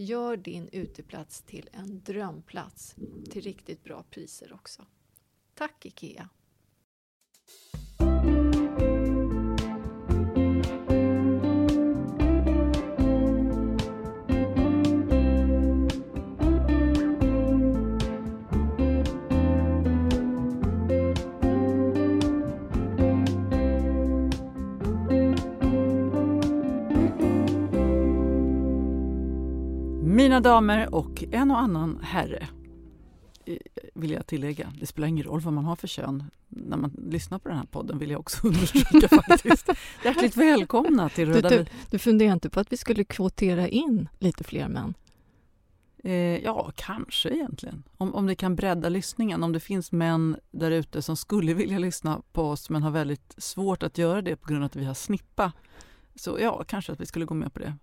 [0.00, 2.94] Gör din uteplats till en drömplats
[3.30, 4.86] till riktigt bra priser också.
[5.54, 6.28] Tack IKEA!
[30.38, 32.48] Mina damer och en och annan herre
[33.44, 33.56] eh,
[33.94, 34.72] vill jag tillägga.
[34.80, 37.66] Det spelar ingen roll vad man har för kön när man lyssnar på den här
[37.66, 39.68] podden vill jag också understryka faktiskt.
[40.04, 44.08] Hjärtligt välkomna till Du, Röda du, du funderar inte på att vi skulle kvotera in
[44.18, 44.94] lite fler män?
[46.04, 46.12] Eh,
[46.44, 47.82] ja, kanske egentligen.
[47.96, 49.42] Om, om det kan bredda lyssningen.
[49.42, 53.34] Om det finns män där ute som skulle vilja lyssna på oss men har väldigt
[53.38, 55.52] svårt att göra det på grund av att vi har snippa.
[56.14, 57.74] Så ja, kanske att vi skulle gå med på det.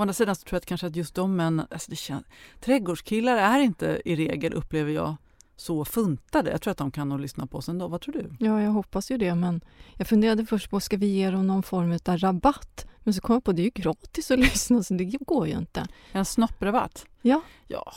[0.00, 2.24] Å andra sidan så tror jag att kanske att just de män, alltså det känns,
[2.60, 5.16] trädgårdskillar är inte i regel, upplever jag,
[5.56, 6.50] så funtade.
[6.50, 7.88] Jag tror att de kan nog lyssna på oss ändå.
[7.88, 8.36] Vad tror du?
[8.38, 9.60] Ja, jag hoppas ju det, men
[9.96, 12.86] jag funderade först på, ska vi ge dem någon form av rabatt?
[12.98, 15.58] Men så kom jag på, det är ju gratis att lyssna, så det går ju
[15.58, 15.86] inte.
[16.12, 17.06] En snopprabatt?
[17.22, 17.42] Ja.
[17.66, 17.92] Ja.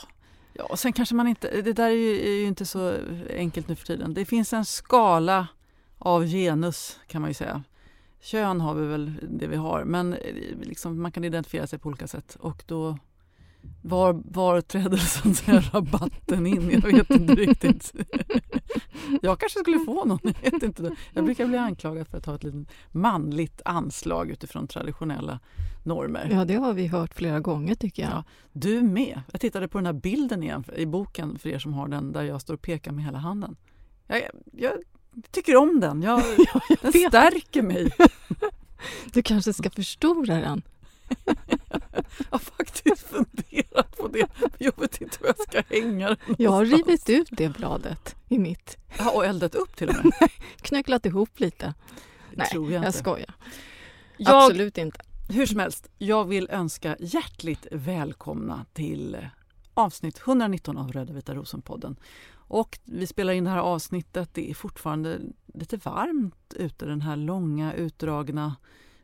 [0.52, 2.94] Ja, och sen kanske man inte, det där är ju, är ju inte så
[3.36, 4.14] enkelt nu för tiden.
[4.14, 5.46] Det finns en skala
[5.98, 7.62] av genus kan man ju säga.
[8.24, 10.16] Kön har vi väl det vi har, men
[10.62, 12.36] liksom, man kan identifiera sig på olika sätt.
[12.40, 12.98] Och då,
[13.82, 16.70] var, var träder så att säga, rabatten in?
[16.70, 17.92] Jag vet inte riktigt.
[19.22, 20.96] Jag kanske skulle få någon, jag vet inte.
[21.12, 25.40] Jag brukar bli anklagad för att ha ett litet manligt anslag utifrån traditionella
[25.82, 26.28] normer.
[26.32, 28.12] Ja, det har vi hört flera gånger tycker jag.
[28.12, 29.20] Ja, du med.
[29.32, 32.22] Jag tittade på den här bilden igen i boken för er som har den, där
[32.22, 33.56] jag står och pekar med hela handen.
[34.06, 34.20] Jag,
[34.52, 34.72] jag
[35.30, 36.02] tycker om den.
[36.02, 36.22] Jag,
[36.82, 37.92] den stärker mig.
[39.12, 40.62] Du kanske ska förstora den?
[42.18, 44.28] jag har faktiskt funderat på det.
[44.58, 48.38] Jag vet inte hur jag ska hänga den Jag har rivit ut det bladet i
[48.38, 48.76] mitt.
[48.98, 50.30] Ja, och eldat upp till och med?
[50.56, 51.74] Knöcklat ihop lite.
[52.32, 53.34] Nej, tror jag, jag skojar.
[54.16, 55.00] Jag, Absolut inte.
[55.28, 59.28] Hur som helst, jag vill önska hjärtligt välkomna till
[59.74, 61.96] avsnitt 119 av Röda vita rosen-podden.
[62.46, 64.30] Och vi spelar in det här avsnittet.
[64.32, 68.56] Det är fortfarande lite varmt ute den här långa, utdragna,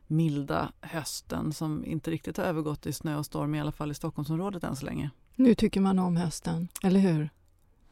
[0.07, 3.93] milda hösten som inte riktigt har övergått i snö och storm, i alla fall i
[3.93, 5.09] Stockholmsområdet än så länge.
[5.35, 7.29] Nu tycker man om hösten, eller hur?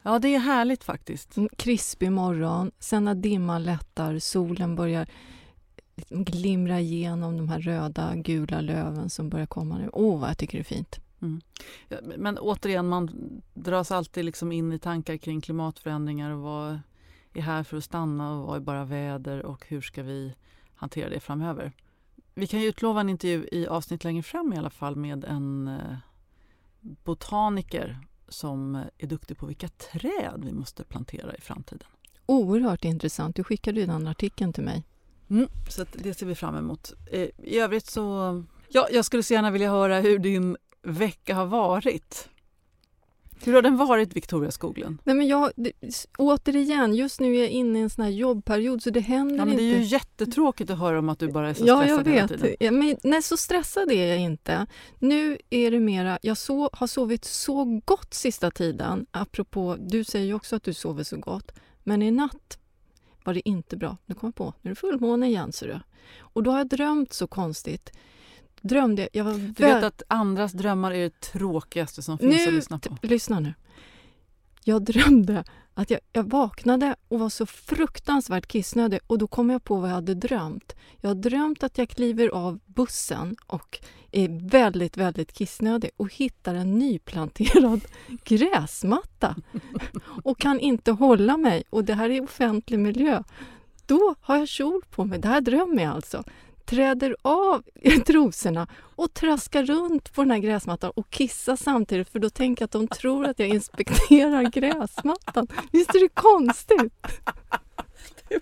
[0.01, 1.37] Ja, det är härligt faktiskt.
[1.37, 5.07] En krispig morgon, sen när dimman lättar, solen börjar
[6.09, 9.89] glimra igenom de här röda, gula löven som börjar komma nu.
[9.93, 10.99] Åh, oh, vad jag tycker det är fint.
[11.21, 11.41] Mm.
[11.87, 13.11] Ja, men återigen, man
[13.53, 16.79] dras alltid liksom in i tankar kring klimatförändringar och vad
[17.33, 20.35] är här för att stanna och vad är bara väder och hur ska vi
[20.75, 21.71] hantera det framöver.
[22.35, 25.67] Vi kan ju utlova en intervju i avsnitt längre fram i alla fall med en
[25.67, 25.97] eh,
[26.81, 31.87] botaniker som är duktig på vilka träd vi måste plantera i framtiden.
[32.25, 33.35] Oerhört intressant.
[33.35, 34.83] Du skickade ju den artikeln till mig.
[35.29, 36.93] Mm, så det ser vi fram emot.
[37.11, 38.43] Eh, I övrigt så...
[38.69, 42.29] Ja, jag skulle så gärna vilja höra hur din vecka har varit.
[43.43, 44.97] Hur har den varit, Victoria Skoglund?
[45.03, 45.71] Nej, men jag, det,
[46.17, 49.45] återigen, just nu är jag inne i en sån här jobbperiod så det händer ja,
[49.45, 49.63] men inte.
[49.63, 52.03] Det är ju jättetråkigt att höra om att du bara är så ja, stressad jag
[52.03, 52.15] vet.
[52.15, 52.55] hela tiden.
[52.59, 54.65] Ja, men, nej, så stressad är jag inte.
[54.99, 59.05] Nu är det mera, jag så, har sovit så gott sista tiden.
[59.11, 61.51] Apropå, du säger ju också att du sover så gott.
[61.83, 62.59] Men i natt
[63.23, 63.97] var det inte bra.
[64.05, 65.79] Nu kommer jag på, nu är det fullmåne igen ser du.
[66.19, 67.91] Och då har jag drömt så konstigt
[68.61, 69.23] drömde jag...
[69.23, 72.97] var Du vet att andras drömmar är det tråkigaste som finns nu, att lyssna på?
[73.01, 73.53] Lyssna nu.
[74.63, 79.63] Jag drömde att jag, jag vaknade och var så fruktansvärt kissnödig och då kom jag
[79.63, 80.75] på vad jag hade drömt.
[81.01, 83.79] Jag har drömt att jag kliver av bussen och
[84.11, 87.81] är väldigt, väldigt kissnödig och hittar en nyplanterad
[88.23, 89.35] gräsmatta
[90.23, 93.23] och kan inte hålla mig och det här är offentlig miljö.
[93.85, 95.19] Då har jag kjol på mig.
[95.19, 96.23] Det här drömmer jag alltså
[96.69, 97.63] träder av
[98.05, 102.65] trosorna och traskar runt på den här gräsmattan och kissar samtidigt för då tänker jag
[102.65, 105.47] att de tror att jag inspekterar gräsmattan.
[105.71, 106.93] Visst är det konstigt?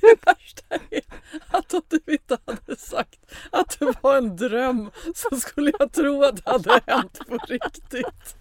[0.00, 1.02] Det värsta är
[1.48, 6.22] att om du inte hade sagt att det var en dröm så skulle jag tro
[6.22, 8.36] att det hade hänt på riktigt.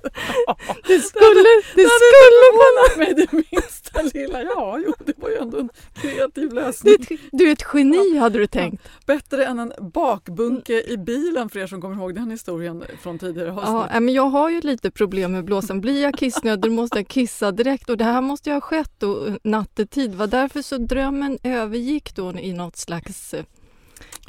[0.88, 2.98] Det skulle, det, det skulle kunna...
[2.98, 4.42] mig det minsta lilla.
[4.42, 6.96] Ja, jo, det var ju ändå en kreativ lösning.
[7.10, 8.84] Du, du är ett geni hade du tänkt.
[8.84, 13.20] Ja, bättre än en bakbunke i bilen för er som kommer ihåg den historien från
[13.20, 13.92] tidigare avsnitt.
[13.94, 15.82] Ja, men jag har ju lite problem med blåsan.
[15.82, 19.28] Blir jag kissnödig måste jag kissa direkt och det här måste ju ha skett då
[19.44, 20.16] nattetid.
[20.16, 23.44] var därför så drömmen övergick då i något slags eh,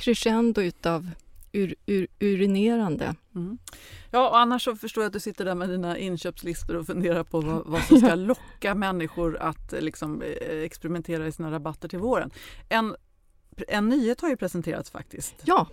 [0.03, 1.11] crescendo utav
[1.53, 3.15] ur, ur, urinerande.
[3.35, 3.59] Mm.
[4.11, 7.25] Ja, och annars så förstår jag att du sitter där med dina inköpslistor och funderar
[7.25, 11.99] på vad, vad som ska locka människor att liksom, eh, experimentera i sina rabatter till
[11.99, 12.31] våren.
[12.69, 12.97] En,
[13.69, 15.35] en nyhet har ju presenterats faktiskt.
[15.45, 15.67] Ja,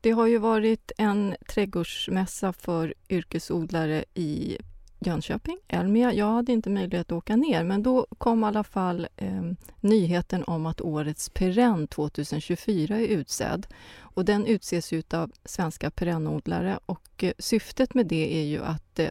[0.00, 4.58] det har ju varit en trädgårdsmässa för yrkesodlare i
[5.06, 6.12] Jönköping, Elmia.
[6.12, 9.42] Jag hade inte möjlighet att åka ner men då kom i alla fall eh,
[9.80, 13.66] nyheten om att årets perenn 2024 är utsedd.
[13.98, 19.10] Och den utses av svenska perennodlare och eh, syftet med det är ju att eh,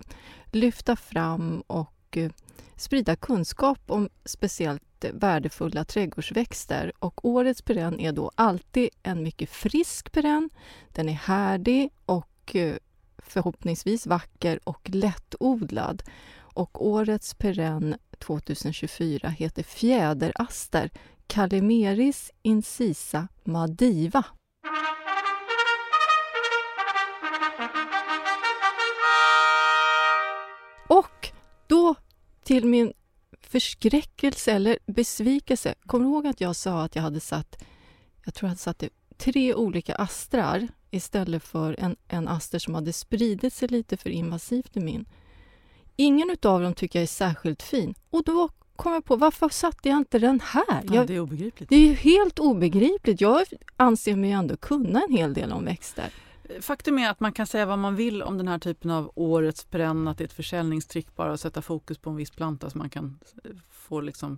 [0.51, 2.31] lyfta fram och eh,
[2.75, 6.91] sprida kunskap om speciellt eh, värdefulla trädgårdsväxter.
[6.99, 10.49] Och årets perenn är då alltid en mycket frisk perenn.
[10.89, 12.75] Den är härdig och eh,
[13.21, 16.03] förhoppningsvis vacker och lättodlad.
[16.53, 20.89] Och årets perenn 2024 heter fjäderaster
[21.27, 24.23] Calimeris incisa madiva.
[30.88, 31.29] Och
[31.68, 31.95] då
[32.44, 32.94] till min
[33.41, 37.63] förskräckelse eller besvikelse, kommer du ihåg att jag sa att jag hade satt,
[38.25, 38.83] jag tror jag hade satt
[39.18, 44.78] tre olika astrar istället för en, en aster som hade spridit sig lite för invasivt
[44.78, 45.06] i min.
[45.95, 47.95] Ingen av dem tycker jag är särskilt fin.
[48.10, 50.83] Och då kom jag på, varför satte jag inte den här?
[50.92, 51.69] Ja, det är obegripligt.
[51.69, 53.21] Det är helt obegripligt.
[53.21, 53.45] Jag
[53.78, 56.10] anser mig ändå kunna en hel del om växter.
[56.60, 59.66] Faktum är att man kan säga vad man vill om den här typen av årets
[59.66, 62.78] perenn, att det är ett försäljningstrick bara att sätta fokus på en viss planta så
[62.78, 63.19] man kan
[63.69, 64.38] få, liksom,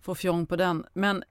[0.00, 0.84] få fjong på den.
[0.92, 1.24] Men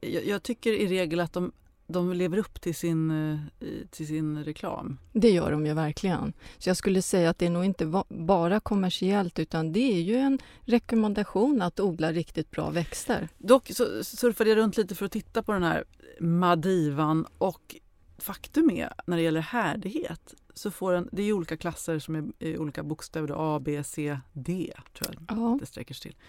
[0.00, 1.52] jag, jag tycker i regel att de
[1.92, 4.98] de lever upp till sin, eh, till sin reklam.
[5.12, 6.32] Det gör de ju verkligen.
[6.58, 10.16] Så jag skulle säga att det är nog inte bara kommersiellt utan det är ju
[10.16, 13.28] en rekommendation att odla riktigt bra växter.
[13.38, 15.84] Dock så surfade jag runt lite för att titta på den här
[16.20, 17.76] Madivan och
[18.18, 22.24] faktum är när det gäller härdighet så får den, det är olika klasser som är,
[22.38, 25.58] är olika bokstäver, A, B, C, D tror jag ja.
[25.60, 26.20] det sträcker sig till.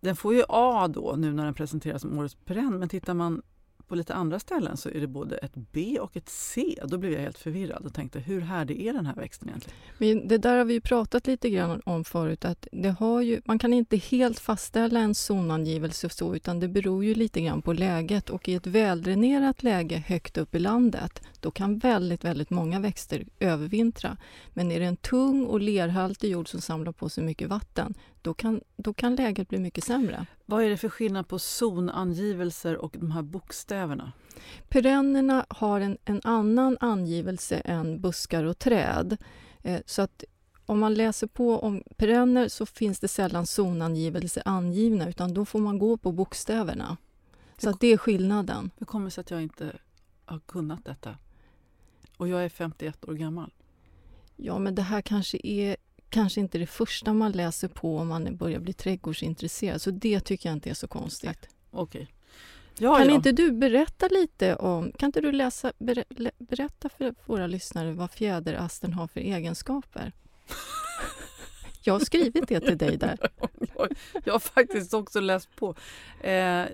[0.00, 3.42] Den får ju A då nu när den presenteras som årets perenn men tittar man
[3.88, 6.78] på lite andra ställen så är det både ett B och ett C.
[6.84, 9.78] Då blev jag helt förvirrad och tänkte hur härdig är den här växten egentligen?
[9.98, 13.40] Men det där har vi ju pratat lite grann om förut att det har ju,
[13.44, 17.72] man kan inte helt fastställa en zonangivelse så utan det beror ju lite grann på
[17.72, 22.80] läget och i ett väldränerat läge högt upp i landet då kan väldigt, väldigt många
[22.80, 24.16] växter övervintra.
[24.52, 27.94] Men är det en tung och lerhaltig jord som samlar på sig mycket vatten
[28.24, 30.26] då kan, då kan läget bli mycket sämre.
[30.46, 34.12] Vad är det för skillnad på zonangivelser och de här bokstäverna?
[34.68, 39.16] Perennerna har en, en annan angivelse än buskar och träd.
[39.62, 40.24] Eh, så att
[40.66, 45.58] om man läser på om perenner så finns det sällan zonangivelse angivna utan då får
[45.58, 46.96] man gå på bokstäverna.
[47.58, 48.70] Så det är skillnaden.
[48.78, 49.72] Hur kommer det sig att jag inte
[50.24, 51.16] har kunnat detta?
[52.16, 53.52] Och jag är 51 år gammal.
[54.36, 55.76] Ja, men det här kanske är
[56.14, 59.82] kanske inte det första man läser på om man börjar bli trädgårdsintresserad.
[59.82, 61.48] Så det tycker jag inte är så konstigt.
[61.70, 62.14] Okej.
[62.78, 63.14] Ja, kan ja.
[63.14, 66.04] inte du berätta lite om, kan inte du läsa, ber,
[66.38, 70.12] berätta för våra lyssnare vad fjäderasten har för egenskaper?
[71.82, 73.18] jag har skrivit det till dig där.
[74.24, 75.74] jag har faktiskt också läst på.
[76.20, 76.66] Eh,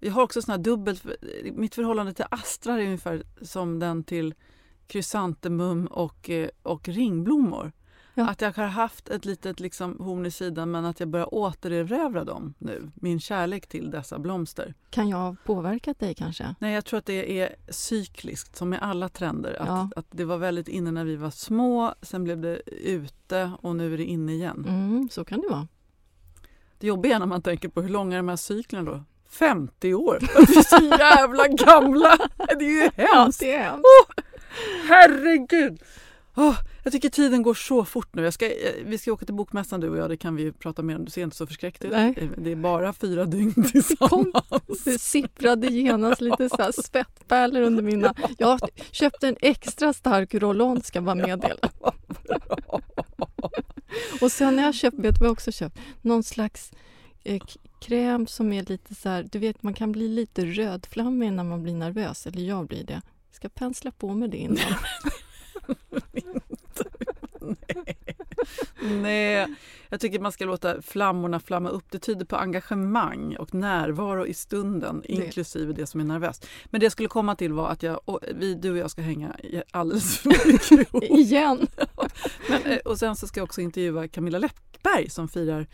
[0.00, 1.06] jag har också såna här dubbelt...
[1.52, 4.34] Mitt förhållande till astrar är ungefär som den till
[4.86, 7.72] krysantemum och, eh, och ringblommor.
[8.18, 8.28] Ja.
[8.28, 12.24] Att jag har haft ett litet liksom, horn i sidan men att jag börjar återerövra
[12.24, 12.90] dem nu.
[12.94, 14.74] Min kärlek till dessa blomster.
[14.90, 16.54] Kan jag ha påverkat dig kanske?
[16.58, 19.56] Nej, jag tror att det är cykliskt som med alla trender.
[19.60, 19.90] Att, Ja.
[19.96, 23.94] att det var väldigt inne när vi var små, sen blev det ute och nu
[23.94, 24.64] är det inne igen.
[24.68, 25.68] Mm, så kan det vara.
[26.78, 29.04] Det jobbiga är när man tänker på hur långa är de här cyklerna då?
[29.28, 30.18] 50 år!
[30.46, 32.16] Vi är så jävla gamla!
[32.58, 33.40] Det är ju hemskt!
[33.40, 33.86] det är hemskt.
[34.88, 35.78] Herregud!
[36.38, 38.24] Åh, jag tycker tiden går så fort nu.
[38.24, 40.82] Jag ska, eh, vi ska åka till Bokmässan du och jag, det kan vi prata
[40.82, 41.04] mer om.
[41.04, 41.90] Du ser inte så förskräckt ut.
[41.90, 42.30] Nej.
[42.36, 44.84] Det är bara fyra dygn tillsammans.
[44.84, 48.14] Det sipprade genast lite så här svettpärlor under mina...
[48.38, 51.70] Jag köpte en extra stark roll ska jag bara meddela.
[54.20, 55.78] Och sen har jag köpt, vet du vad jag också köpt?
[56.02, 56.72] Någon slags
[57.24, 57.42] eh,
[57.80, 61.62] kräm som är lite så här, du vet man kan bli lite rödflammig när man
[61.62, 63.02] blir nervös, eller jag blir det.
[63.32, 64.58] Ska pensla på med det innan.
[68.82, 69.46] Nej,
[69.88, 71.84] jag tycker man ska låta flammorna flamma upp.
[71.90, 76.46] Det tyder på engagemang och närvaro i stunden, inklusive det som är nervöst.
[76.64, 79.02] Men det jag skulle komma till var att jag, och vi, du och jag ska
[79.02, 79.36] hänga
[79.70, 81.04] alldeles för mycket ihop.
[81.04, 81.66] Igen!
[82.48, 85.66] Men, eh, och sen så ska jag också intervjua Camilla Läckberg som firar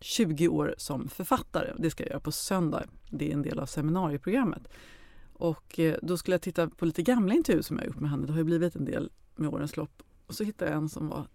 [0.00, 1.72] 20 år som författare.
[1.78, 2.84] Det ska jag göra på söndag.
[3.10, 4.68] Det är en del av seminarieprogrammet.
[5.42, 8.26] Och eh, då skulle jag titta på lite gamla intervjuer som jag gjort med henne.
[8.26, 10.02] Det har ju blivit en del med årens lopp.
[10.26, 11.26] Och så hittade jag en som var...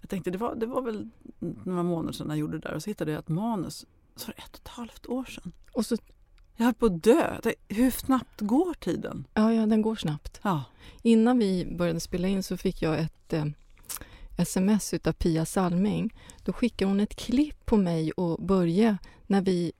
[0.00, 1.08] Jag tänkte det var, det var väl
[1.64, 2.74] några månader sedan jag gjorde det där.
[2.74, 3.86] Och så hittade jag ett manus.
[4.14, 5.52] Det ett och ett halvt år sedan.
[5.72, 5.96] Och så,
[6.56, 7.40] Jag höll på att dö.
[7.68, 9.26] Hur snabbt går tiden?
[9.34, 10.40] ja, ja, den går snabbt.
[10.42, 10.64] Ja.
[11.02, 13.44] Innan vi började spela in så fick jag ett eh,
[14.38, 16.14] sms utav Pia Salming.
[16.44, 19.72] Då skickade hon ett klipp på mig och Börje när vi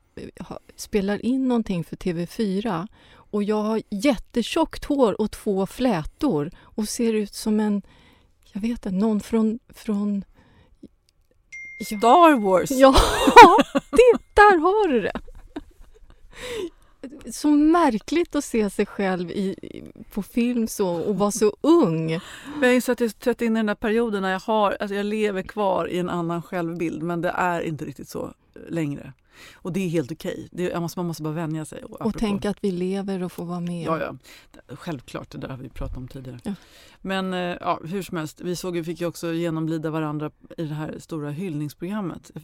[0.77, 2.89] spelar in någonting för TV4.
[3.15, 7.83] Och jag har jättetjockt hår och två flätor och ser ut som en,
[8.53, 9.59] jag vet inte, någon från...
[9.69, 10.25] från
[11.91, 12.71] ja, Star Wars!
[12.71, 12.95] ja
[13.73, 15.21] det, där har du det!
[17.33, 19.57] Så märkligt att se sig själv i,
[20.13, 22.21] på film så och vara så ung.
[22.59, 24.95] Men jag inser att jag trätt in i den där perioden när jag, har, alltså
[24.95, 28.35] jag lever kvar i en annan självbild men det är inte riktigt så
[28.69, 29.13] längre.
[29.55, 30.49] Och det är helt okej.
[30.53, 31.85] Jag måste, man måste bara vänja sig.
[31.85, 33.87] Och apropå- tänka att vi lever och får vara med.
[33.87, 34.17] Ja, ja.
[34.77, 36.41] Självklart, det där har vi pratat om tidigare.
[36.45, 36.55] Ja.
[37.01, 40.75] Men eh, ja, hur som helst, vi såg, fick ju också genomlida varandra i det
[40.75, 42.43] här stora hyllningsprogrammet eh,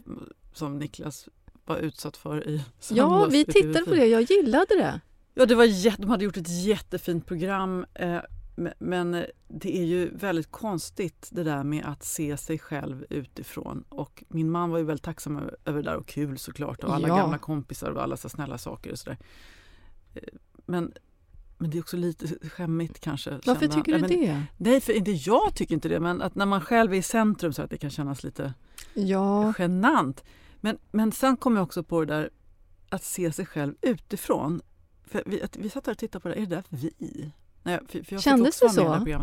[0.53, 1.27] som Niklas
[1.65, 3.85] var utsatt för i Ja, vi tittade TV4.
[3.85, 4.05] på det.
[4.07, 5.01] Jag gillade det.
[5.33, 7.85] Ja, det var jätte, de hade gjort ett jättefint program.
[7.93, 8.17] Eh,
[8.79, 13.83] men det är ju väldigt konstigt det där med att se sig själv utifrån.
[13.89, 16.83] Och min man var ju väldigt tacksam över, det där och kul såklart.
[16.83, 17.15] Och alla Ja.
[17.17, 19.17] gamla kompisar och alla så snälla saker och sådär.
[20.13, 20.21] Eh,
[20.65, 20.93] Men,
[21.57, 23.31] men det är också lite skämmigt kanske.
[23.45, 24.43] Varför känna- tycker du men, det?
[24.57, 25.99] Nej, för inte jag tycker inte det.
[25.99, 28.53] Men att när man själv är i centrum så att det kan kännas lite
[28.93, 30.23] Ja, genant.
[30.61, 32.29] Men, men sen kom jag också på det där
[32.89, 34.61] att se sig själv utifrån.
[35.05, 37.31] För vi, att, vi satt här och tittade på det, är det där vi?
[37.63, 39.15] Nej, för, för Kändes det så?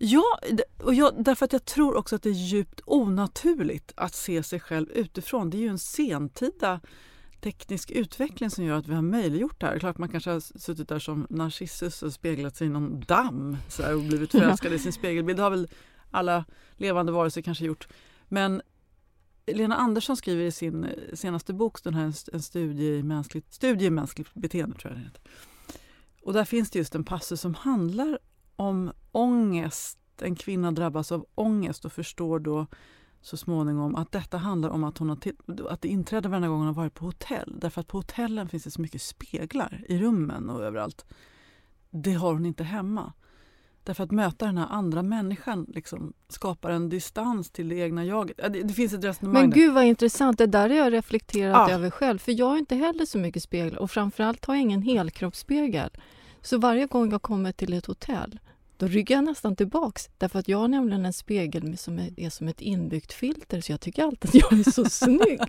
[0.00, 0.38] Ja,
[0.78, 4.60] och jag, därför att jag tror också att det är djupt onaturligt att se sig
[4.60, 5.50] själv utifrån.
[5.50, 6.80] Det är ju en sentida
[7.40, 9.78] teknisk utveckling som gör att vi har möjliggjort det här.
[9.78, 13.82] Klart man kanske har suttit där som Narcissus och speglat sig i någon damm så
[13.82, 15.38] här, och blivit förälskad i sin spegelbild.
[15.38, 15.68] Det har väl
[16.10, 16.44] alla
[16.76, 17.88] levande varelser kanske gjort.
[18.28, 18.62] Men
[19.46, 23.86] Lena Andersson skriver i sin eh, senaste bok, den här En studie i mänskligt, studie
[23.86, 25.22] i mänskligt beteende, tror jag det heter.
[26.22, 28.18] Och där finns det just en passus som handlar
[28.56, 29.98] om ångest.
[30.20, 32.66] En kvinna drabbas av ångest och förstår då
[33.20, 35.18] så småningom att detta handlar om att, hon har
[35.68, 37.54] att det inträder varje gång hon har varit på hotell.
[37.60, 41.06] Därför att på hotellen finns det så mycket speglar i rummen och överallt.
[41.90, 43.12] Det har hon inte hemma.
[43.88, 48.36] Därför att möta den här andra människan liksom, skapar en distans till det egna jaget.
[48.36, 51.74] Det, det finns ett resonemang Men gud vad intressant, det där har jag reflekterat Ja.
[51.74, 52.18] över själv.
[52.18, 55.90] För jag har inte heller så mycket speglar och framförallt har jag ingen helkroppsspegel.
[56.42, 58.38] Så varje gång jag kommer till ett hotell
[58.76, 60.08] då ryggar jag nästan tillbaks.
[60.18, 63.72] Därför att jag har nämligen en spegel som är, är som ett inbyggt filter så
[63.72, 65.40] jag tycker alltid att jag är så snygg.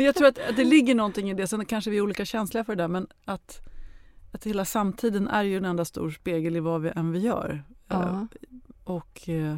[0.00, 1.46] Jag tror att, att det ligger någonting i det.
[1.46, 3.60] Sen kanske vi är olika känsliga för det där men att,
[4.32, 7.64] att hela samtiden är ju en enda stor spegel i vad vi än vi gör.
[7.88, 8.02] Ja.
[8.02, 8.24] Eh,
[8.84, 9.56] Och, eh,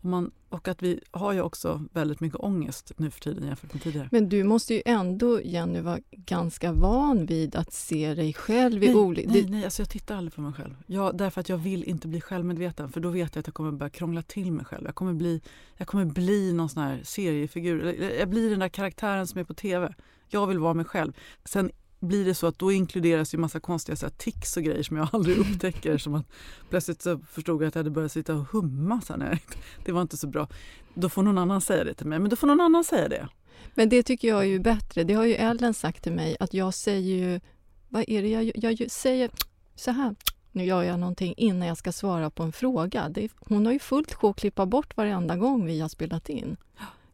[0.00, 3.72] och, man, och att vi har ju också väldigt mycket ångest nu för tiden jämfört
[3.72, 4.08] med tidigare.
[4.12, 8.94] Men du måste ju ändå, Jenny, vara ganska van vid att se dig själv i
[8.94, 9.30] olika...
[9.30, 10.74] nej, nej alltså jag tittar aldrig på mig själv.
[10.86, 13.72] Jag, därför att jag vill inte bli självmedveten för då vet jag att jag kommer
[13.72, 14.84] börja krångla till mig själv.
[14.86, 15.40] Jag kommer bli,
[15.76, 18.02] jag kommer bli någon sån här seriefigur.
[18.18, 19.94] Jag blir den där karaktären som är på tv.
[20.28, 21.12] Jag vill vara mig själv.
[21.44, 24.82] Sen blir det så att då inkluderas ju massa konstiga så här, tics och grejer
[24.82, 25.98] som jag aldrig upptäcker.
[25.98, 26.26] som att
[26.70, 29.00] plötsligt så förstod jag att jag hade börjat sitta och humma.
[29.00, 29.42] Så här, nej,
[29.84, 30.48] det var inte så bra.
[30.94, 32.18] Då får någon annan säga det till mig.
[32.18, 33.28] Men då får någon annan säga det.
[33.74, 35.04] Men det tycker jag är ju bättre.
[35.04, 37.40] Det har ju Ellen sagt till mig att jag säger ju...
[37.88, 39.30] Vad är det jag, jag gör- säger?
[39.74, 40.14] Så här.
[40.52, 43.08] Nu gör jag någonting innan jag ska svara på en fråga.
[43.08, 46.56] Det, hon har ju fullt sjå att klippa bort varenda gång vi har spelat in.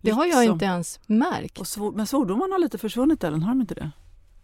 [0.01, 0.53] Det har jag Liksom.
[0.53, 1.59] inte ens märkt.
[1.59, 3.91] Och svor, men svordomarna har lite försvunnit Ellen, har de inte det?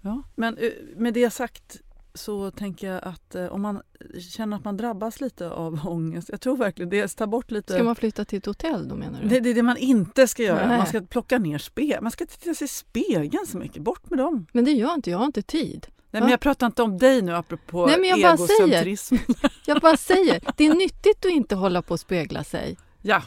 [0.01, 0.23] Ja.
[0.35, 1.81] Men eh, med det sagt
[2.15, 3.83] så tänker jag att eh, om man
[4.31, 7.73] känner att man drabbas lite av ångest, jag tror verkligen det, ta bort lite...
[7.73, 9.29] Ska man flytta till ett hotell då menar du?
[9.29, 10.67] det, det är det man inte ska göra.
[10.69, 10.79] Nej.
[10.79, 12.05] Man ska plocka ner spegeln.
[12.05, 13.83] Man ska inte titta sig i spegeln så mycket.
[13.83, 14.47] Bort med dem.
[14.53, 15.87] Men det gör inte, jag har inte tid.
[16.11, 16.25] Nej, Va?
[16.25, 18.63] men jag pratar inte om dig nu apropå Nej, men jag bara säger.
[18.67, 19.17] egocentrism.
[19.67, 22.79] Jag bara säger, det är nyttigt att inte hålla på och spegla sig.
[23.03, 23.23] Ja.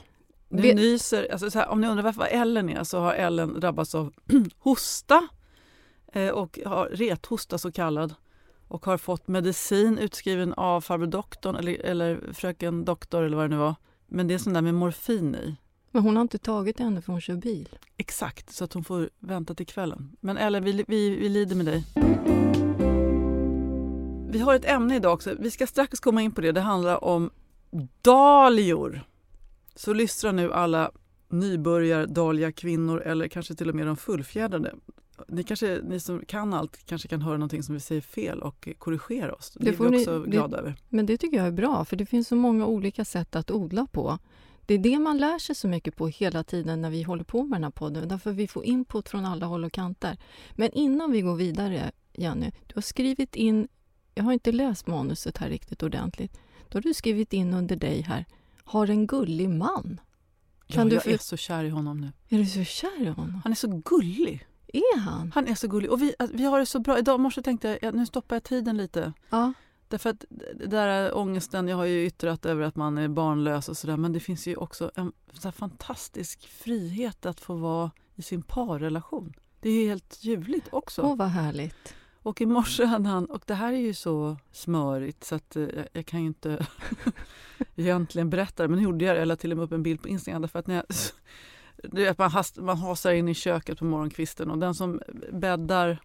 [0.50, 3.60] Nu Vet- nyser, alltså så här, om ni undrar varför Ellen är så har Ellen
[3.60, 4.13] drabbats av
[4.60, 5.27] hosta
[6.34, 8.13] och har rethosta så kallad
[8.67, 13.55] och har fått medicin utskriven av farbror doktorn eller, eller fröken doktor eller vad det
[13.55, 13.75] nu var.
[14.08, 15.55] Men det är sån där med morfin i.
[15.91, 17.70] Men hon har inte tagit det ännu för hon kör bil.
[17.98, 20.15] Exakt, så att hon får vänta till kvällen.
[20.20, 21.86] Men Ellen, vi, vi, vi lider med dig.
[24.31, 25.35] Vi har ett ämne idag också.
[25.40, 26.51] Vi ska strax komma in på det.
[26.51, 27.29] Det handlar om
[28.01, 29.01] dahlior.
[29.75, 30.92] Så lystra nu alla
[31.29, 34.74] nybörjar dahlia kvinnor eller kanske till och med de fullfjädrade.
[35.33, 38.69] Ni, kanske, ni som kan allt kanske kan höra någonting som vi säger fel och
[38.77, 39.50] korrigera oss.
[39.51, 40.75] Det, Det är vi ni- också det- glada över.
[40.89, 43.87] Men det tycker jag är bra, för det finns så många olika sätt att odla
[43.91, 44.19] på.
[44.65, 47.43] Det är det man lär sig så mycket på hela tiden när vi håller på
[47.43, 48.07] med den här podden.
[48.07, 50.17] Därför vi får input från alla håll och kanter.
[50.55, 53.67] Men innan vi går vidare, Jenny, du har skrivit in...
[54.15, 56.39] Jag har inte läst manuset här riktigt ordentligt.
[56.69, 58.25] Då har du skrivit in under dig här,
[58.63, 60.00] har en gullig man.
[60.67, 62.11] Ja, Kan du jag för- är så kär i honom nu.
[62.29, 63.41] Är du så kär i honom?
[63.43, 64.46] Han är så gullig.
[64.74, 65.31] Är han?
[65.36, 65.92] Han är så gullig.
[65.92, 67.00] Och vi, vi har det så bra.
[67.00, 69.14] Idag morse tänkte jag, ja, nu stoppar jag tiden lite.
[69.29, 69.53] Ja.
[69.88, 73.70] Därför att det där är ångesten, jag har ju yttrat över att man är barnlös
[73.70, 78.22] och sådär men det finns ju också en så fantastisk frihet att få vara i
[78.22, 79.33] sin parrelation.
[79.59, 81.01] Det är helt ljuvligt också.
[81.01, 81.96] Åh, vad härligt.
[82.24, 85.64] Och i morse hade han, och det här är ju så smörigt så att eh,
[85.64, 86.66] jag, jag kan ju inte
[87.75, 89.83] egentligen berätta det men nu gjorde jag det, jag la till och med upp en
[89.83, 90.86] bild på Instagram därför att när jag,
[91.91, 96.01] du vet, man, hast, man hasar in i köket på morgonkvisten och den som bäddar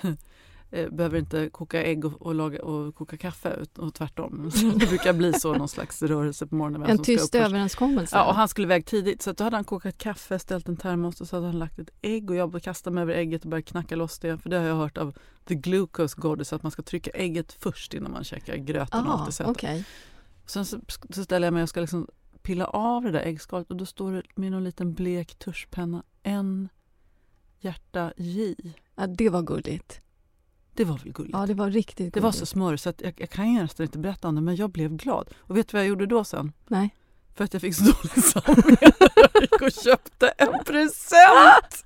[0.70, 4.50] eh, behöver inte koka ägg och, och, laga, och koka kaffe och tvärtom.
[4.50, 6.90] Så det brukar bli så någon slags rörelse på morgonen.
[6.90, 8.16] En tyst överenskommelse.
[8.16, 10.76] Ja, och han skulle iväg tidigt så att då hade han kokat kaffe, ställt en
[10.76, 13.50] termos och så hade han lagt ett ägg och jag kastade mig över ägget och
[13.50, 14.38] började knacka loss det.
[14.38, 17.94] För det har jag hört av the glucose goddess att man ska trycka ägget först
[17.94, 19.50] innan man käkar gröten och allt det söta.
[19.50, 19.84] okej.
[20.46, 22.08] Sen så, så ställer jag mig och ska liksom
[22.48, 26.68] pilla av det där äggskalet och då står det med någon liten blek tuschpenna en
[27.60, 28.54] hjärta J.
[28.94, 30.00] Ja, det var gulligt.
[30.74, 31.36] Det var väl gulligt?
[31.36, 32.14] Ja, det var riktigt gulligt.
[32.14, 34.40] det var så smörigt så att jag, jag kan ju nästan inte berätta om det
[34.40, 35.28] men jag blev glad.
[35.38, 36.52] Och vet du vad jag gjorde då sen?
[36.66, 36.94] Nej.
[37.38, 39.08] För att jag fick så dåligt samvete.
[39.14, 41.84] Jag gick och köpte en present!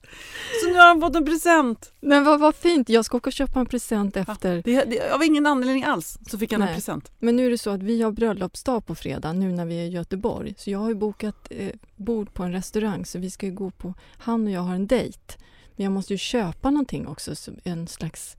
[0.61, 1.93] Så nu har han fått en present.
[2.01, 4.63] Men vad, vad fint, jag ska åka och köpa en present efter.
[4.65, 6.69] Det, det, av ingen anledning alls så fick han Nej.
[6.69, 7.13] en present.
[7.19, 9.85] Men nu är det så att vi har bröllopsdag på fredag nu när vi är
[9.85, 10.55] i Göteborg.
[10.59, 13.95] Så jag har ju bokat eh, bord på en restaurang så vi ska gå på,
[14.19, 15.35] han och jag har en dejt.
[15.77, 18.37] Men jag måste ju köpa någonting också, så en slags...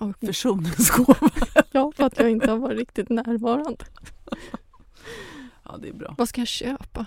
[0.00, 1.30] Ja, Försoningsgåva.
[1.72, 3.84] ja, för att jag inte har varit riktigt närvarande.
[5.76, 6.14] Ja, det är bra.
[6.18, 7.06] Vad ska jag köpa?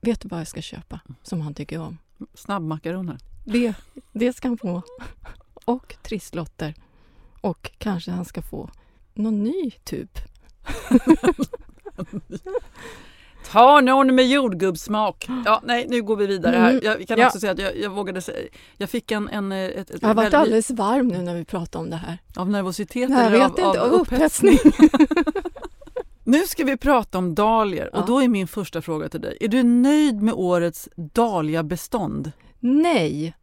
[0.00, 1.98] Vet du vad jag ska köpa som han tycker om?
[2.34, 3.18] Snabbmakaroner.
[3.44, 3.74] Det,
[4.12, 4.82] det ska han få.
[5.64, 6.74] Och trisslotter.
[7.40, 8.70] Och kanske han ska få
[9.14, 10.18] någon ny typ.
[13.50, 15.26] Ta någon med jordgubbssmak.
[15.44, 16.70] Ja, nej, nu går vi vidare här.
[16.70, 16.82] Mm.
[16.84, 17.26] Jag kan Ja.
[17.26, 20.14] också säga att jag, jag vågade säga, jag fick en, en ett, ett, Jag har
[20.14, 22.18] varit väldigt- alldeles varm nu när vi pratar om det här.
[22.36, 24.58] av nervositet Jag eller vet av, inte, av upphetsning.
[26.24, 28.00] Nu ska vi prata om dahlior Ja.
[28.00, 29.36] och då är min första fråga till dig.
[29.40, 32.32] Är du nöjd med årets dahliabestånd?
[32.60, 33.34] Nej,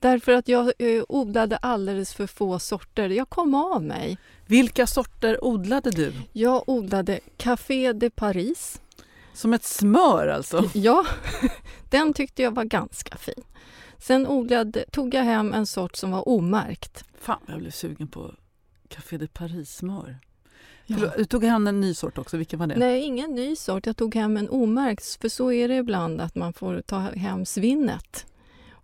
[0.00, 3.08] därför att jag eh, odlade alldeles för få sorter.
[3.08, 4.18] Jag kom av mig.
[4.46, 6.12] Vilka sorter odlade du?
[6.32, 8.80] Jag odlade Café de Paris.
[9.34, 10.70] Som ett smör alltså?
[10.74, 11.06] Ja,
[11.90, 13.44] den tyckte jag var ganska fin.
[13.98, 17.04] Sen odlade, tog jag hem en sort som var omärkt.
[17.20, 18.34] Fan, jag blev sugen på
[18.88, 20.18] Café de Paris-smör.
[20.86, 20.96] Ja.
[21.16, 22.76] Du, tog hem en ny sort också, vilken var det?
[22.76, 23.86] Nej, ingen ny sort.
[23.86, 27.46] Jag tog hem en omärkt, för så är det ibland att man får ta hem
[27.46, 28.26] svinnet.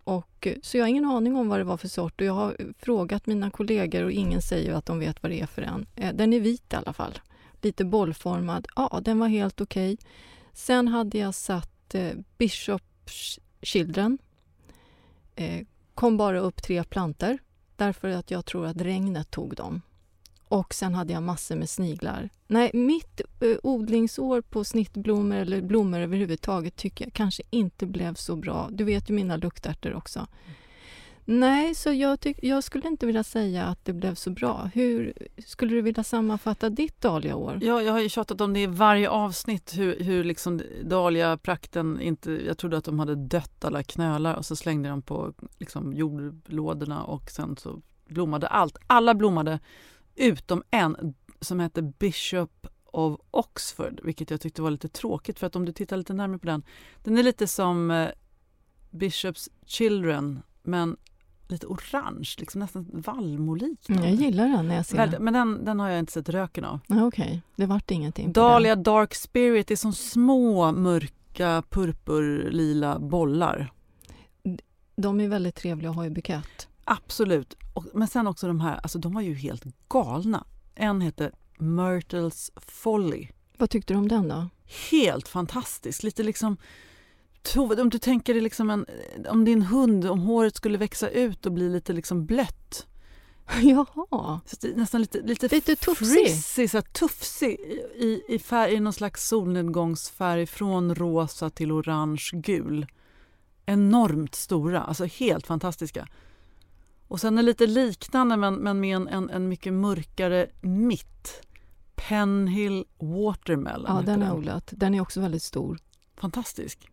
[0.05, 2.33] Och, eh, så jag har ingen aning om vad det var för sort och jag
[2.33, 5.87] har frågat mina kollegor och ingen säger att de vet vad det är för en.
[5.97, 7.19] Eh, Den är vit i alla fall.
[7.63, 8.67] Lite bollformad.
[8.77, 9.99] Ja, den var helt okej.
[10.53, 12.83] Sen hade jag satt eh, Bishop
[13.63, 14.19] Children.
[15.37, 17.39] Eh, kom bara upp tre planter
[17.77, 19.83] därför att jag tror att regnet tog dem.
[20.51, 22.29] Och sen hade jag massor med sniglar.
[22.47, 28.37] Nej, mitt eh, odlingsår på snittblommor eller blommor överhuvudtaget tycker jag kanske inte blev så
[28.37, 28.69] bra.
[28.73, 30.27] Du vet ju mina luktärtor också.
[31.25, 34.71] Nej, så jag, tyck- jag skulle inte vilja säga att det blev så bra.
[34.75, 35.13] Hur
[35.47, 37.59] skulle du vilja sammanfatta ditt dahliaår?
[37.63, 42.31] Ja, jag har ju tjatat om det i varje avsnitt hur, hur liksom dahliaprakten inte...
[42.47, 47.03] Jag trodde att de hade dött alla knölar och så slängde de på liksom jordlådorna
[47.05, 48.79] och sen så blommade allt.
[48.87, 49.59] Alla blommade
[50.21, 55.57] utom en som hette Bishop of Oxford, vilket jag tyckte var lite tråkigt för att
[55.57, 56.63] om du tittar lite närmare på den,
[57.05, 58.09] den är lite som eh,
[58.91, 60.97] Bishops Children men
[61.49, 64.09] lite orange, liksom nästan vallmoliknande.
[64.09, 65.25] Mm, jag gillar den när jag ser den.
[65.25, 66.81] Men den, den har jag inte sett röken av.
[66.89, 73.73] Okej, det vart ingenting Dahlia Dark Spirit är som små mörka purpurlila bollar.
[74.97, 76.69] De är väldigt trevliga att ha i bukett.
[76.93, 77.57] Absolut.
[77.75, 80.45] Och, men sen också de här, alltså de var ju helt galna.
[80.75, 83.29] En heter Myrtles Folly.
[83.59, 84.49] Vad tyckte du om den då?
[84.91, 86.03] Helt fantastisk.
[86.03, 86.57] Lite liksom...
[87.57, 88.87] Om du tänker dig liksom en,
[89.29, 92.87] om din hund, om håret skulle växa ut och bli lite liksom blött.
[93.63, 96.07] Jaha, Så nästan lite, lite, Lite tufsig.
[96.07, 97.61] frissig, så tufsig
[97.97, 102.87] i, i, färg, i någon slags solnedgångsfärg från rosa till orange gul.
[103.67, 106.09] Enormt stora, alltså helt fantastiska.
[107.11, 111.43] Och sen är lite liknande men, men med en, en, en mycket mörkare mitt.
[111.95, 113.97] Penhill Watermelon.
[113.97, 114.73] ja den har jag odlat.
[114.77, 115.79] Den är också väldigt stor.
[116.17, 116.89] Fantastisk.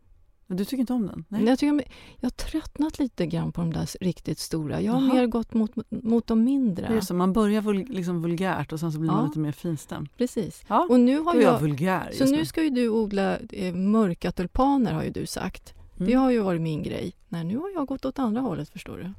[0.48, 1.26] Men du tycker inte om den?
[1.28, 1.46] Nej.
[1.46, 1.84] Jag, tycker,
[2.16, 4.82] jag har tröttnat lite grann på de där riktigt stora.
[4.82, 5.14] Jag har Jaha.
[5.14, 6.88] mer gått mot, mot de mindre.
[6.88, 9.26] Det är så, man börjar vul, liksom vulgärt och sen så blir man Ja.
[9.28, 10.10] lite mer finstämd.
[10.18, 10.64] Precis.
[10.68, 14.32] Ja, Och nu har jag jag, vulgär så nu ska ju du odla eh, mörka
[14.32, 15.74] tulpaner har ju du sagt.
[15.96, 16.20] Det Mm.
[16.20, 17.14] har ju varit min grej.
[17.30, 19.14] Nej, nu har jag gått åt andra hållet förstår du.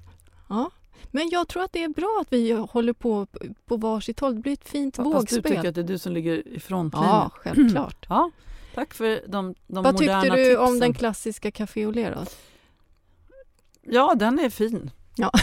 [0.48, 0.70] Ja.
[1.10, 3.26] Men jag tror att det är bra att vi håller på
[3.66, 4.34] på varsitt håll.
[4.34, 5.42] Det blir ett fint Fast du vågspel.
[5.42, 7.10] tycker att det är du som ligger i frontlinjen?
[7.10, 8.06] Ja, självklart.
[8.08, 8.30] Ja,
[8.74, 10.64] tack för de, de Vad moderna tyckte du tipsen.
[10.64, 12.24] om den klassiska Café Olé då?
[13.82, 14.90] Ja, den är fin.
[15.16, 15.30] Ja.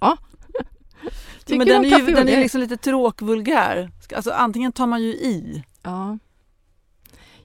[0.00, 0.16] Ja,
[1.44, 3.90] Tycker men du den om är, ju, den är liksom lite tråkvulgär.
[4.14, 5.64] Alltså, antingen tar man ju i.
[5.82, 6.18] Ja.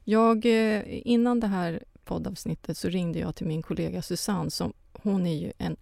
[0.04, 4.52] Jag, eh, innan det här poddavsnittet så ringde jag till min kollega Susanne.
[4.52, 5.76] Som, hon är ju en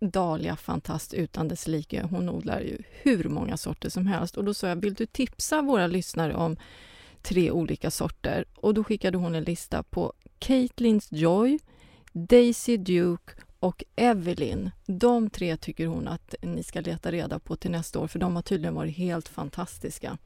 [0.00, 2.02] dahlia-fantast utan dess like.
[2.02, 4.36] Hon odlar ju hur många sorter som helst.
[4.36, 6.56] Och Då sa jag, vill du tipsa våra lyssnare om
[7.22, 8.44] tre olika sorter?
[8.54, 11.58] Och Då skickade hon en lista på Caitlins Joy,
[12.12, 14.70] Daisy Duke och Evelyn.
[14.86, 18.36] De tre tycker hon att ni ska leta reda på till nästa år för de
[18.36, 20.18] har tydligen varit helt fantastiska.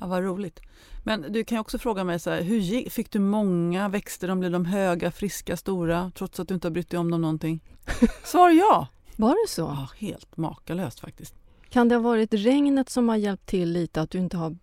[0.00, 0.60] Ja, vad roligt.
[1.04, 4.28] Men du kan ju också fråga mig, så här, hur fick du många växter?
[4.28, 7.20] De blev de höga, friska, stora trots att du inte har brytt dig om dem
[7.20, 7.60] någonting?
[8.24, 8.88] Svar ja!
[9.16, 9.60] Var det så?
[9.60, 11.34] ja helt makalöst faktiskt.
[11.68, 14.00] Kan det ha varit regnet som har hjälpt till lite?
[14.00, 14.56] att du inte har...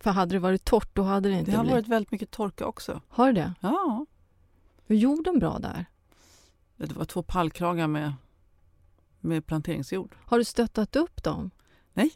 [0.00, 1.76] För hade det varit torrt då hade det inte Det har blivit...
[1.76, 3.00] varit väldigt mycket torka också.
[3.08, 3.54] Har det?
[3.60, 4.06] Ja,
[4.86, 5.86] Är jorden bra där?
[6.76, 8.12] det var två pallkragar med,
[9.20, 10.16] med planteringsjord.
[10.24, 11.50] Har du stöttat upp dem?
[11.92, 12.10] Nej.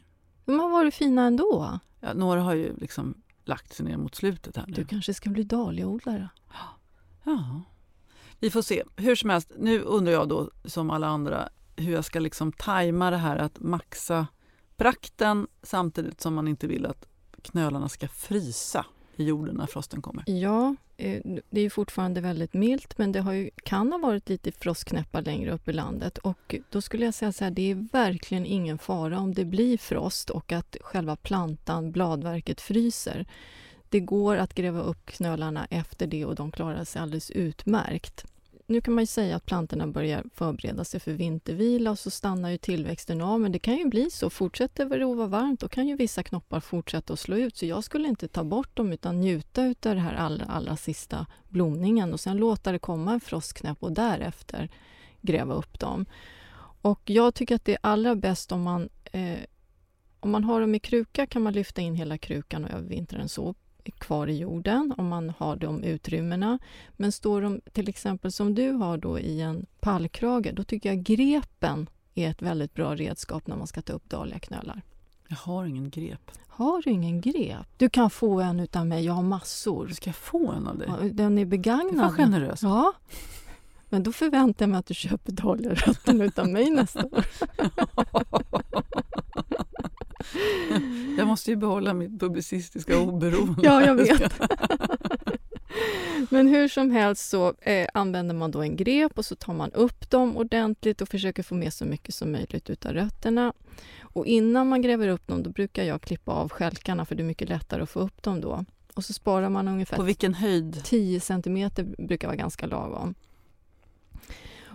[0.44, 1.79] De har varit fina ändå.
[2.05, 3.14] Ja, några har ju liksom
[3.45, 4.75] lagt sig ner mot slutet här nu.
[4.75, 6.29] Du kanske ska bli dahliaodlare?
[7.25, 7.62] Ja,
[8.40, 8.83] vi får se.
[8.97, 13.11] Hur som helst, nu undrar jag då som alla andra hur jag ska liksom tajma
[13.11, 14.27] det här att maxa
[14.77, 17.07] prakten samtidigt som man inte vill att
[17.43, 20.24] knölarna ska frysa i jorden när frosten kommer?
[20.27, 24.53] Ja, eh, det är fortfarande väldigt milt men det har ju, kan ha varit lite
[24.53, 28.46] frostknäppar längre upp i landet och då skulle jag säga så här, det är verkligen
[28.46, 33.27] ingen fara om det blir frost och att själva plantan, bladverket, fryser.
[33.88, 38.27] Det går att gräva upp knölarna efter det och de klarar sig alldeles utmärkt
[38.66, 42.50] nu kan man ju säga att plantorna börjar förbereda sig för vintervila och så stannar
[42.50, 43.40] ju tillväxten av.
[43.40, 44.31] Men det kan ju bli så.
[44.31, 47.57] Fortsätter det att vara varmt då kan ju vissa knoppar fortsätta att slå ut.
[47.57, 51.27] Så jag skulle inte ta bort dem utan njuta av den här allra, allra sista
[51.48, 54.68] blomningen och sen låta det komma en frostknäpp och därefter
[55.20, 56.07] gräva upp dem.
[56.83, 59.38] Och jag tycker att det är allra bäst om man eh,
[60.20, 63.29] om man har dem i kruka kan man lyfta in hela krukan och övervintra den
[63.29, 63.55] så
[63.90, 66.59] kvar i jorden om man har de utrymmena.
[66.97, 71.03] Men står de till exempel som du har då i en pallkrage, då tycker jag
[71.03, 74.83] grepen är ett väldigt bra redskap när man ska ta upp dahliaknölar.
[75.29, 76.31] Jag har ingen grep.
[76.49, 77.66] Har du ingen grep?
[77.77, 79.88] Du kan få en utav mig, jag har massor.
[79.88, 80.88] Ska jag få en av dig?
[80.88, 82.11] Ja, den är begagnad.
[82.11, 82.62] Var generöst.
[82.62, 82.92] Ja.
[83.88, 87.27] Men då förväntar jag mig att du köper dahliarötterna utav mig nästa år.
[91.18, 93.60] Jag måste ju behålla mitt publicistiska oberoende.
[93.62, 94.32] ja, jag vet.
[96.30, 99.72] Men hur som helst så eh, använder man då en grep och så tar man
[99.72, 103.52] upp dem ordentligt och försöker få med så mycket som möjligt utav rötterna.
[104.02, 107.24] Och innan man gräver upp dem då brukar jag klippa av skälkarna för det är
[107.24, 108.64] mycket lättare att få upp dem då.
[108.94, 109.96] Och så sparar man ungefär...
[109.96, 110.84] På vilken höjd?
[110.84, 113.14] 10 centimeter brukar vara ganska lagom.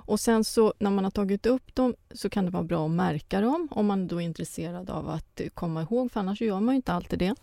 [0.09, 2.91] Och sen så när man har tagit upp dem så kan det vara bra att
[2.91, 6.59] märka dem om man då är intresserad av att eh, komma ihåg, för annars gör
[6.59, 7.35] man ju inte alltid det.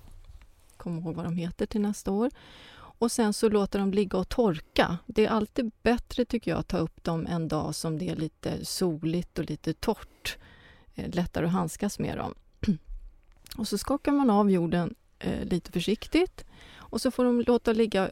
[0.77, 2.31] Kom ihåg vad de heter till nästa år.
[2.75, 4.99] Och sen så låter de ligga och torka.
[5.07, 8.17] Det är alltid bättre tycker jag att ta upp dem en dag som det är
[8.17, 10.39] lite soligt och lite torrt.
[10.95, 12.35] Eh, lättare att handskas med dem.
[13.57, 16.45] Och så skakar man av jorden eh, lite försiktigt
[16.91, 18.11] och så får de låta ligga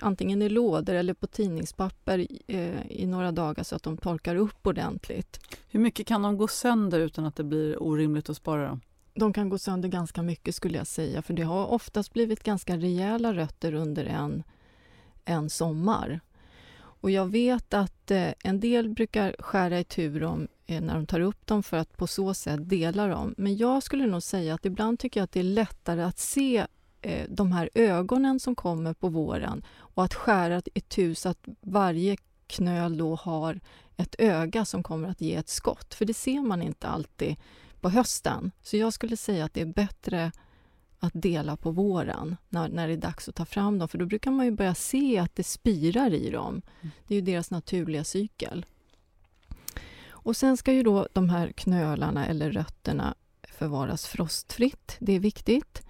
[0.00, 4.66] antingen i lådor eller på tidningspapper eh, i några dagar så att de torkar upp
[4.66, 5.40] ordentligt.
[5.68, 8.80] Hur mycket kan de gå sönder utan att det blir orimligt att spara dem?
[9.14, 12.76] De kan gå sönder ganska mycket skulle jag säga för det har oftast blivit ganska
[12.76, 14.42] rejäla rötter under en,
[15.24, 16.20] en sommar.
[16.78, 21.06] Och jag vet att eh, en del brukar skära i tur dem eh, när de
[21.06, 23.34] tar upp dem för att på så sätt dela dem.
[23.38, 26.66] Men jag skulle nog säga att ibland tycker jag att det är lättare att se
[27.28, 32.96] de här ögonen som kommer på våren och att skära itu så att varje knöl
[32.98, 33.60] då har
[33.96, 35.94] ett öga som kommer att ge ett skott.
[35.94, 37.36] För det ser man inte alltid
[37.80, 38.50] på hösten.
[38.62, 40.32] Så jag skulle säga att det är bättre
[40.98, 43.88] att dela på våren när, när det är dags att ta fram dem.
[43.88, 46.62] För då brukar man ju börja se att det spirar i dem.
[46.80, 48.66] Det är ju deras naturliga cykel.
[50.08, 54.96] Och sen ska ju då de här knölarna eller rötterna förvaras frostfritt.
[54.98, 55.85] Det är viktigt.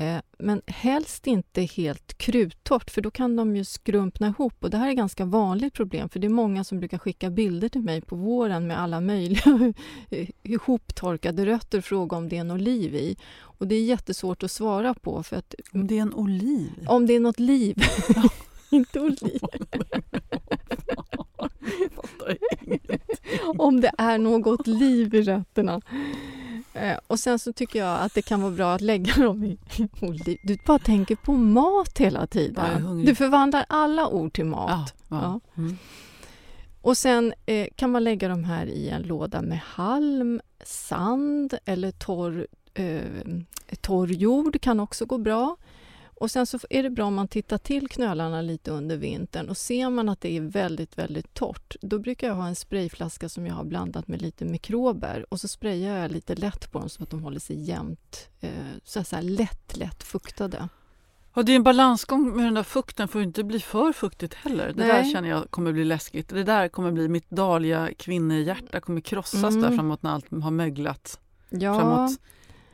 [0.00, 4.54] Eh, men helst inte helt kruttorrt, för då kan de ju skrumpna ihop.
[4.64, 7.30] Och Det här är ett ganska vanligt problem, för det är många som brukar skicka
[7.30, 9.72] bilder till mig på våren med alla möjliga
[10.42, 13.16] ihoptorkade rötter och fråga om det är något liv i.
[13.40, 15.22] Och Det är jättesvårt att svara på.
[15.22, 16.86] För att, om det är en oliv?
[16.86, 17.76] Om det är något liv.
[18.70, 19.40] inte oliv.
[23.58, 25.80] om det är något liv i rötterna.
[26.72, 29.58] Eh, och sen så tycker jag att det kan vara bra att lägga dem i
[30.00, 30.36] oliv.
[30.42, 33.04] Du bara tänker på mat hela tiden.
[33.04, 34.94] Du förvandlar alla ord till mat.
[35.08, 35.40] Ja, ja.
[35.56, 35.62] Ja.
[35.62, 35.76] Mm.
[36.82, 41.90] Och sen eh, kan man lägga dem här i en låda med halm, sand eller
[41.90, 43.00] torr, eh,
[43.80, 45.56] torr jord kan också gå bra.
[46.20, 49.56] Och sen så är det bra om man tittar till knölarna lite under vintern och
[49.56, 53.46] ser man att det är väldigt, väldigt torrt, då brukar jag ha en sprayflaska som
[53.46, 57.02] jag har blandat med lite mikrober och så sprayar jag lite lätt på dem så
[57.02, 58.50] att de håller sig jämnt, eh,
[58.84, 60.68] så, så här lätt, lätt fuktade.
[61.34, 64.66] Ja, det är en balansgång med den där fukten, får inte bli för fuktigt heller.
[64.66, 64.88] Det Nej.
[64.88, 66.28] där känner jag kommer bli läskigt.
[66.28, 69.62] Det där kommer bli, mitt dahlia kvinnehjärta kommer krossas mm.
[69.62, 71.20] där framåt när allt har möglat.
[71.50, 71.78] Ja.
[71.78, 72.20] Framåt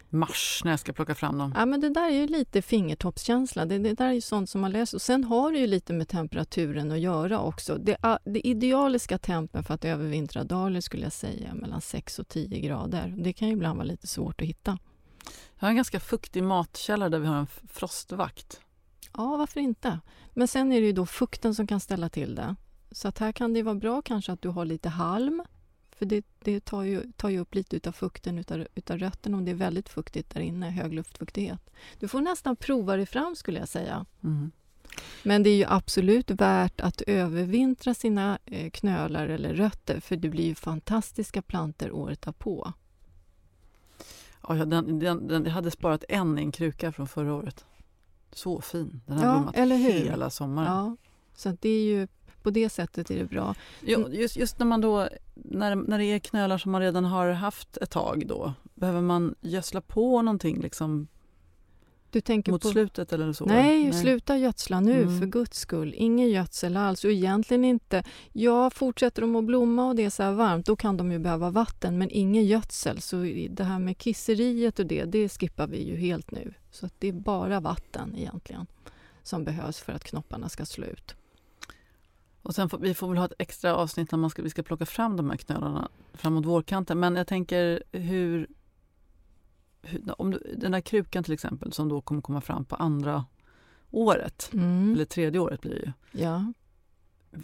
[0.08, 1.52] mars när jag ska plocka fram dem?
[1.56, 3.66] Ja, men det där är ju lite fingertoppskänsla.
[3.66, 4.96] Det, det där är ju sånt som man läser.
[4.96, 7.78] Och sen har det ju lite med temperaturen att göra också.
[7.78, 12.60] Det, det idealiska tempen för att övervintra dahlior skulle jag säga mellan 6 och 10
[12.60, 13.14] grader.
[13.18, 14.78] Det kan ju ibland vara lite svårt att hitta.
[15.54, 18.60] Jag har en ganska fuktig matkällare där vi har en frostvakt.
[19.16, 20.00] Ja, varför inte?
[20.34, 22.56] Men sen är det ju då fukten som kan ställa till det.
[22.90, 25.42] Så att här kan det vara bra kanske att du har lite halm
[25.98, 29.44] för det, det tar, ju, tar ju upp lite av fukten utav, utav rötterna om
[29.44, 31.60] det är väldigt fuktigt där inne, hög luftfuktighet.
[31.98, 34.06] Du får nästan prova dig fram skulle jag säga.
[34.24, 34.50] Mm.
[35.22, 40.28] Men det är ju absolut värt att övervintra sina eh, knölar eller rötter för det
[40.28, 42.72] blir ju fantastiska planter året därpå.
[44.48, 47.64] Ja, den, den, den, jag hade sparat en i en kruka från förra året.
[48.32, 49.00] Så fin.
[49.06, 49.92] Den har Ja, blommat eller hur?
[49.92, 50.68] hela sommaren.
[50.68, 50.96] Ja,
[51.34, 52.08] så det är ju
[52.46, 53.54] på det sättet är det bra.
[53.82, 57.30] Jo, just, just när man då, när, när det är knölar som man redan har
[57.30, 61.08] haft ett tag då, behöver man gödsla på någonting liksom
[62.10, 62.68] Du tänker mot på...
[62.68, 63.44] slutet eller så?
[63.44, 65.18] Nej, sluta gödsla nu Mm.
[65.20, 65.94] för guds skull.
[65.96, 68.04] Ingen gödsel alls och egentligen inte.
[68.32, 71.18] Ja, fortsätter de att blomma och det är så här varmt, då kan de ju
[71.18, 73.00] behöva vatten, men ingen gödsel.
[73.00, 73.16] Så
[73.50, 76.54] det här med kisseriet och det, det skippar vi ju helt nu.
[76.70, 78.66] Så det är bara vatten egentligen
[79.22, 81.14] som behövs för att knopparna ska slå ut.
[82.46, 84.62] Och sen får, vi får väl ha ett extra avsnitt när man ska, vi ska
[84.62, 87.00] plocka fram de här knölarna framåt vårkanten.
[87.00, 88.46] Men jag tänker hur,
[89.82, 93.24] hur om du, den här krukan till exempel som då kommer komma fram på andra
[93.90, 94.92] året, Mm.
[94.94, 96.22] eller tredje året blir det ju.
[96.22, 96.52] Ja.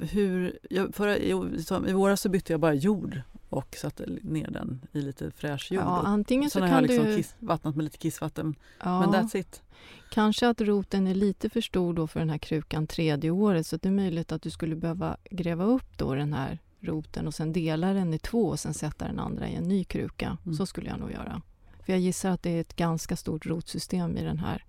[0.01, 4.87] Hur, jag, förra, i, så- våras så bytte jag bara jord och satte ner den
[4.93, 5.83] i lite fräsch jord.
[5.85, 7.17] ja, antingen så Sen har jag kan liksom du...
[7.17, 8.55] kiss, vattnat med lite kissvatten.
[8.85, 9.01] Ja.
[9.01, 9.63] Men that's it.
[10.11, 13.77] Kanske att roten är lite för stor då för den här krukan tredje året så
[13.77, 17.53] det är möjligt att du skulle behöva gräva upp då den här roten och sen
[17.53, 20.39] dela den i två och sen sätta den andra i en ny kruka.
[20.45, 20.57] Mm.
[20.57, 21.43] Så skulle jag nog göra.
[21.85, 24.65] För jag gissar att det är ett ganska stort rotsystem i den här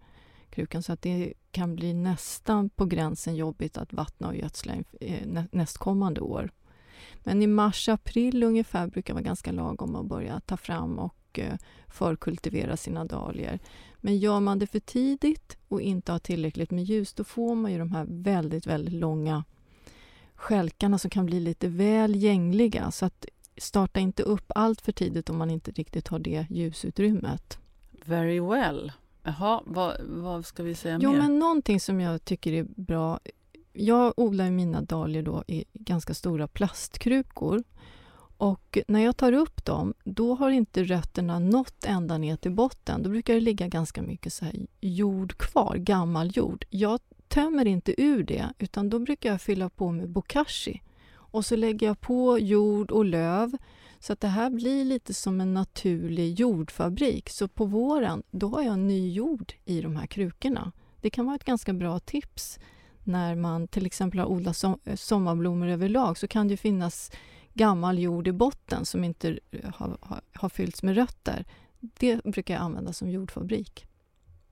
[0.53, 5.43] krukan så att det kan bli nästan på gränsen jobbigt att vattna och gödsla eh,
[5.51, 6.51] nästkommande år.
[7.23, 11.57] Men i mars, april ungefär brukar vara ganska lagom att börja ta fram och eh,
[11.87, 13.59] förkultivera sina dahlior.
[13.97, 17.71] Men gör man det för tidigt och inte har tillräckligt med ljus då får man
[17.71, 19.43] ju de här väldigt, väldigt långa
[20.35, 22.91] stjälkarna som kan bli lite väl gängliga.
[22.91, 23.25] Så att
[23.57, 27.57] starta inte upp allt för tidigt om man inte riktigt har det ljusutrymmet.
[28.05, 28.91] Very well.
[29.23, 31.17] Jaha, vad, vad ska vi säga Jo, mer?
[31.17, 33.19] men någonting som jag tycker är bra.
[33.73, 37.63] Jag odlar mina dahlior då i ganska stora plastkrukor.
[38.38, 43.03] Och när jag tar upp dem, då har inte rötterna nått ända ner till botten.
[43.03, 46.65] Då brukar det ligga ganska mycket så här jord kvar, gammal jord.
[46.69, 50.81] Jag tömmer inte ur det, utan då brukar jag fylla på med bokashi.
[51.13, 53.57] Och så lägger jag på jord och löv
[54.03, 57.29] så att det här blir lite som en naturlig jordfabrik.
[57.29, 60.71] Så på våren, då har jag ny jord i de här krukorna.
[61.01, 62.59] Det kan vara ett ganska bra tips
[63.03, 67.11] när man till exempel har odlat som, eh, sommarblommor överlag så kan det finnas
[67.53, 71.45] gammal jord i botten som inte eh, har, har, har fyllts med rötter.
[71.79, 73.85] Det brukar jag använda som jordfabrik.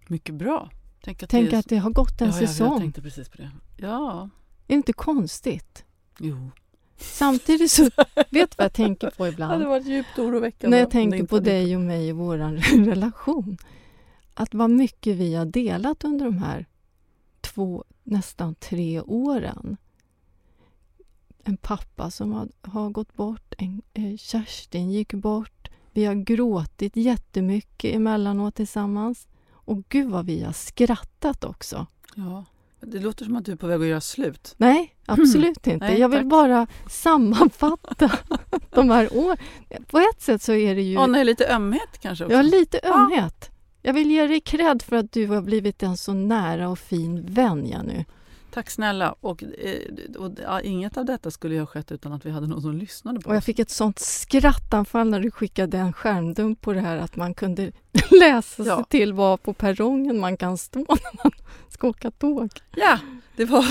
[0.07, 0.69] Mycket bra.
[1.03, 1.59] Tänk att Tänk det är...
[1.59, 2.71] att det har gått en ja, jag- säsong.
[2.71, 3.51] Jag tänkte precis på det.
[3.77, 5.85] Ja, Är det inte konstigt?
[6.19, 6.51] jo.
[7.01, 7.83] Samtidigt så,
[8.29, 9.63] vet du vad jag tänker på Det ibland?
[9.63, 10.75] varit djupt oroväckande.
[10.75, 12.37] När jag det tänker på dig och mig och vår
[12.85, 13.57] relation.
[14.33, 16.65] Att vad mycket vi har delat under de här
[17.41, 19.77] två, nästan tre åren.
[21.43, 25.69] En pappa som har, har gått bort, en, eh, Kerstin gick bort.
[25.91, 29.27] Vi har gråtit jättemycket emellanåt tillsammans.
[29.49, 31.87] Och gud vad vi har skrattat också.
[32.15, 32.45] Ja,
[32.81, 34.53] det låter som att du är på väg att göra slut.
[34.57, 35.85] Nej, absolut inte.
[35.87, 36.27] Nej, jag vill tack.
[36.27, 38.11] bara sammanfatta
[38.69, 39.37] de här åren.
[39.87, 40.93] På ett sätt så är det ju...
[40.93, 42.33] Ja, nej, lite ömhet kanske också.
[42.33, 42.93] Jag har lite Ja.
[43.03, 43.49] ömhet.
[43.81, 47.25] Jag vill ge dig cred för att du har blivit en så nära och fin
[47.25, 48.05] vän, Jenny.
[48.51, 49.15] Tack snälla.
[49.19, 49.77] Och, eh,
[50.17, 53.19] och, ja, inget av detta skulle ha skett utan att vi hade någon som lyssnade
[53.19, 53.45] på Och jag oss.
[53.45, 57.71] fick ett sånt skrattanfall när du skickade en skärmdump på det här att man kunde
[58.19, 58.75] läsa Ja.
[58.75, 61.31] sig till var på perrongen man kan stå när man
[61.69, 62.49] ska åka tåg.
[62.75, 62.99] Ja,
[63.35, 63.65] det var,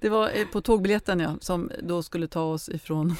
[0.00, 3.14] det var eh, på tågbiljetten ja, som då skulle ta oss ifrån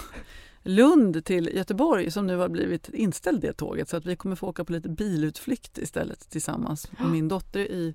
[0.64, 4.46] Lund till Göteborg som nu har blivit inställd det tåget så att vi kommer få
[4.48, 7.94] åka på lite bilutflykt istället tillsammans med min dotter i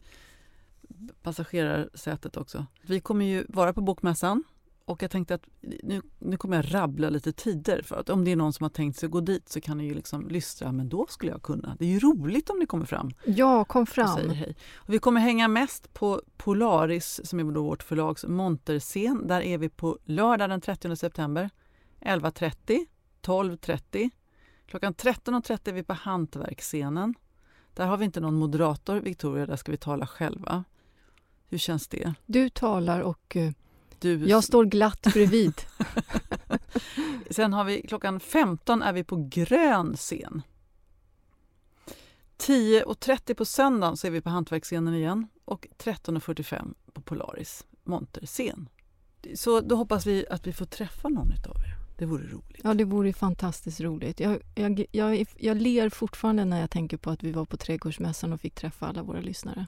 [1.22, 2.66] passagerarsätet också.
[2.82, 4.44] Vi kommer ju vara på Bokmässan
[4.86, 5.48] och jag tänkte att
[5.84, 8.70] nu, nu kommer jag rabbla lite tider för att om det är någon som har
[8.70, 11.76] tänkt sig gå dit så kan ni ju liksom lystra, men då skulle jag kunna.
[11.80, 14.30] Det är ju roligt om ni kommer fram Ja, kom och säger fram.
[14.30, 14.56] hej.
[14.76, 19.28] Och vi kommer hänga mest på Polaris som är då vårt förlags monterscen.
[19.28, 21.50] Där är vi på lördag den 30 september
[22.02, 22.86] 11.30,
[23.22, 24.10] 12.30.
[24.66, 27.14] Klockan 13.30 är vi på Hantverksscenen.
[27.74, 30.64] Där har vi inte någon moderator, Victoria, där ska vi tala själva.
[31.50, 32.14] Hur känns det?
[32.26, 33.52] Du talar och eh,
[34.00, 35.54] Du, jag står glatt bredvid.
[37.30, 40.42] Sen har vi klockan 15 är vi på grön scen.
[42.38, 48.70] 10.30 på söndagen så är vi på Hantverksscenen igen och 13.45 på Polaris monterscen.
[49.36, 51.78] Så då hoppas vi att vi får träffa någon av er.
[51.98, 52.62] Det vore roligt.
[52.64, 54.20] Ja, det vore fantastiskt roligt.
[54.20, 58.34] Jag, jag, jag, jag ler fortfarande när jag tänker på att vi var på Trädgårdsmässan
[58.34, 59.68] och fick träffa alla våra lyssnare.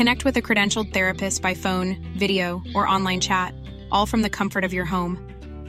[0.00, 3.52] Connect with a credentialed therapist by phone, video, or online chat,
[3.90, 5.18] all from the comfort of your home.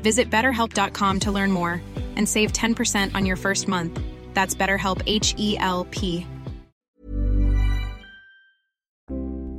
[0.03, 1.81] Visit betterhelp.com to learn more
[2.15, 3.99] and save 10% on your first month.
[4.33, 6.25] That's BetterHelp H E L P.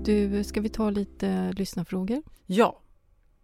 [0.05, 2.23] Du, ska vi ta lite lyssnarfrågor?
[2.47, 2.81] Ja.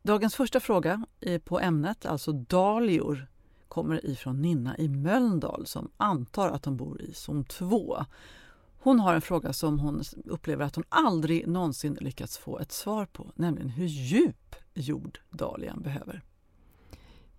[0.03, 3.27] Dagens första fråga är på ämnet, alltså dahlior,
[3.69, 8.05] kommer ifrån Ninna i Mölndal som antar att hon bor i zon 2.
[8.81, 13.07] Hon har en fråga som hon upplever att hon aldrig någonsin lyckats få ett svar
[13.07, 16.23] på, nämligen hur djup jord dahlian behöver.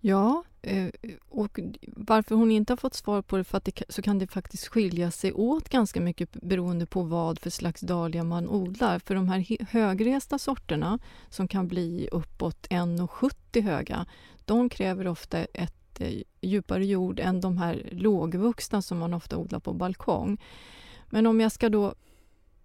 [0.00, 0.88] Ja, eh,
[1.28, 4.26] och varför hon inte har fått svar på det, för att det, så kan det
[4.26, 8.98] faktiskt skilja sig åt ganska mycket beroende på vad för slags dahlia man odlar.
[8.98, 10.98] För de här högresta sorterna,
[11.30, 14.06] som kan bli uppåt 1,70 höga,
[14.44, 19.60] de kräver ofta ett eh, djupare jord än de här lågvuxna som man ofta odlar
[19.60, 20.38] på balkong.
[21.10, 21.94] Men om jag ska då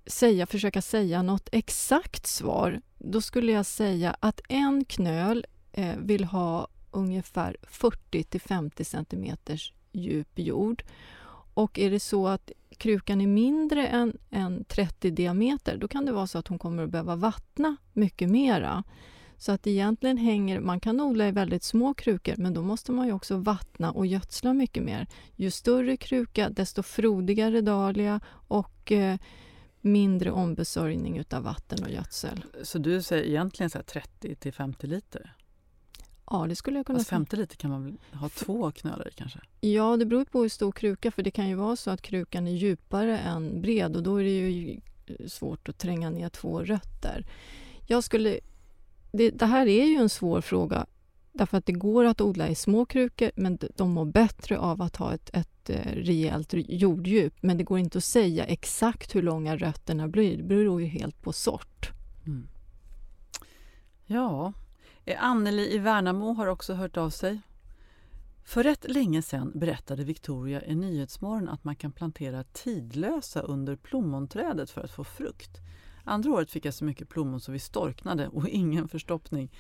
[0.06, 6.24] säga, försöka säga något exakt svar, då skulle jag säga att en knöl eh, vill
[6.24, 9.38] ha ungefär 40 till 50 cm
[9.92, 10.84] djup jord.
[11.54, 16.12] Och är det så att krukan är mindre än, än 30 diameter, då kan det
[16.12, 18.84] vara så att hon kommer att behöva vattna mycket mera.
[19.38, 23.08] Så att egentligen hänger, man kan odla i väldigt små krukor men då måste man
[23.08, 25.08] ju också vattna och gödsla mycket mer.
[25.36, 29.18] Ju större kruka desto frodigare dahlia och eh,
[29.82, 32.46] mindre ombesörjning utav vatten och gödsel.
[32.64, 35.36] Så du säger egentligen så 30 till 50 liter?
[36.32, 39.12] Ja, det skulle jag kunna Fast 50 liter kan man väl ha två knölar i
[39.12, 39.40] kanske?
[39.62, 42.48] Ja, det beror på hur stor kruka för det kan ju vara så att krukan
[42.48, 44.80] är djupare än bred och då är det ju
[45.28, 47.26] svårt att tränga ner två rötter.
[47.88, 48.40] Jag skulle
[49.18, 50.86] det, det, här är ju en svår fråga
[51.32, 54.96] därför att det går att odla i små krukor men de mår bättre av att
[54.96, 57.34] ha ett, ett eh, rejält jorddjup.
[57.42, 60.38] Men det går inte att säga exakt hur långa rötterna blir.
[60.38, 61.92] Det beror ju helt på sort.
[62.26, 62.48] Mm.
[64.06, 64.54] Ja,
[65.06, 67.40] eh, Anneli i Värnamo har också hört av sig.
[68.46, 74.70] För rätt länge sedan berättade Victoria i Nyhetsmorgon att man kan plantera tidlösa under plommonträdet
[74.70, 75.65] för att få frukt.
[76.06, 79.52] Andra året fick jag så mycket plommon så vi storknade och ingen förstoppning.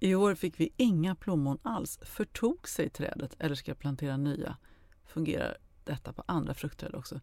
[0.00, 1.98] I år fick vi inga plommon alls.
[2.02, 4.56] Förtog sig trädet eller ska jag plantera nya?
[5.06, 7.20] Fungerar detta på andra fruktträd också?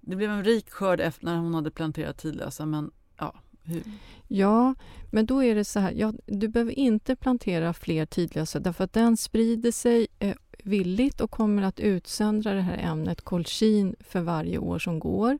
[0.00, 3.82] Det blev en rik skörd efter när hon hade planterat tidlösa men ja, hur?
[4.28, 4.74] Ja,
[5.10, 5.92] men då är det så här.
[5.92, 11.30] Ja, du behöver inte plantera fler tidlösa därför att den sprider sig eh, villigt och
[11.30, 15.38] kommer att utsöndra det här ämnet kolchin för varje år som går.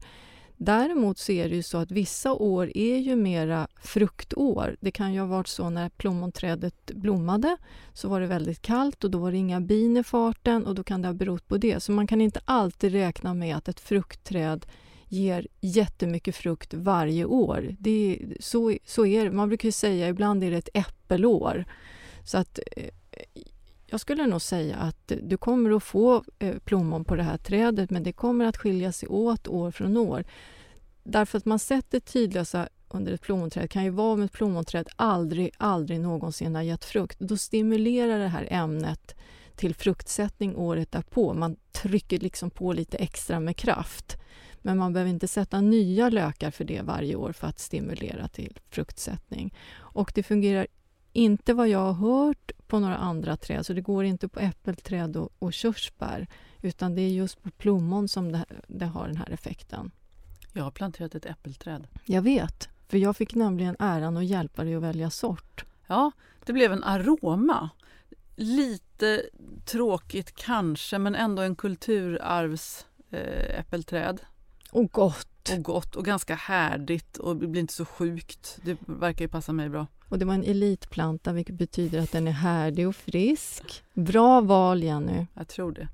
[0.60, 4.76] Däremot så är det ju så att vissa år är ju mera fruktår.
[4.80, 7.56] Det kan ju ha varit så när plommonträdet blommade
[7.92, 10.84] så var det väldigt kallt och då var det inga bin i farten och då
[10.84, 11.82] kan det ha berott på det.
[11.82, 14.66] Så man kan inte alltid räkna med att ett fruktträd
[15.08, 17.76] ger jättemycket frukt varje år.
[17.78, 19.30] Det, så, så är det.
[19.30, 21.64] Man brukar säga ibland är det ett äppelår.
[22.24, 22.90] Så att eh,
[23.90, 27.90] jag skulle nog säga att du kommer att få eh, plommon på det här trädet
[27.90, 30.24] men det kommer att skilja sig åt år från år.
[31.02, 35.50] Därför att man sätter tidlösa under ett plommonträd kan ju vara om ett plommonträd aldrig,
[35.56, 37.18] aldrig någonsin har gett frukt.
[37.18, 39.14] Då stimulerar det här ämnet
[39.56, 41.34] till fruktsättning året därpå.
[41.34, 44.16] Man trycker liksom på lite extra med kraft.
[44.62, 48.58] Men man behöver inte sätta nya lökar för det varje år för att stimulera till
[48.70, 49.54] fruktsättning.
[49.74, 50.66] Och det fungerar
[51.18, 55.16] inte vad jag har hört på några andra träd, så det går inte på äppelträd
[55.16, 56.26] och, och körsbär
[56.62, 59.90] utan det är just på plommon som det, det har den här effekten.
[60.52, 61.88] Jag har planterat ett äppelträd.
[62.04, 65.64] Jag vet, för jag fick nämligen äran att hjälpa dig att välja sort.
[65.86, 66.10] Ja,
[66.44, 67.70] det blev en aroma.
[68.36, 69.22] Lite
[69.64, 74.20] tråkigt kanske, men ändå en kulturarvsäppelträd.
[74.20, 74.26] Eh,
[74.70, 75.50] och gott!
[75.56, 78.58] Och gott och ganska härdigt och det blir inte så sjukt.
[78.64, 79.86] Det verkar ju passa mig bra.
[80.08, 83.84] Och det var en elitplanta vilket betyder att den är härdig och frisk.
[83.94, 85.26] Bra val Jenny!
[85.34, 85.88] Jag tror det.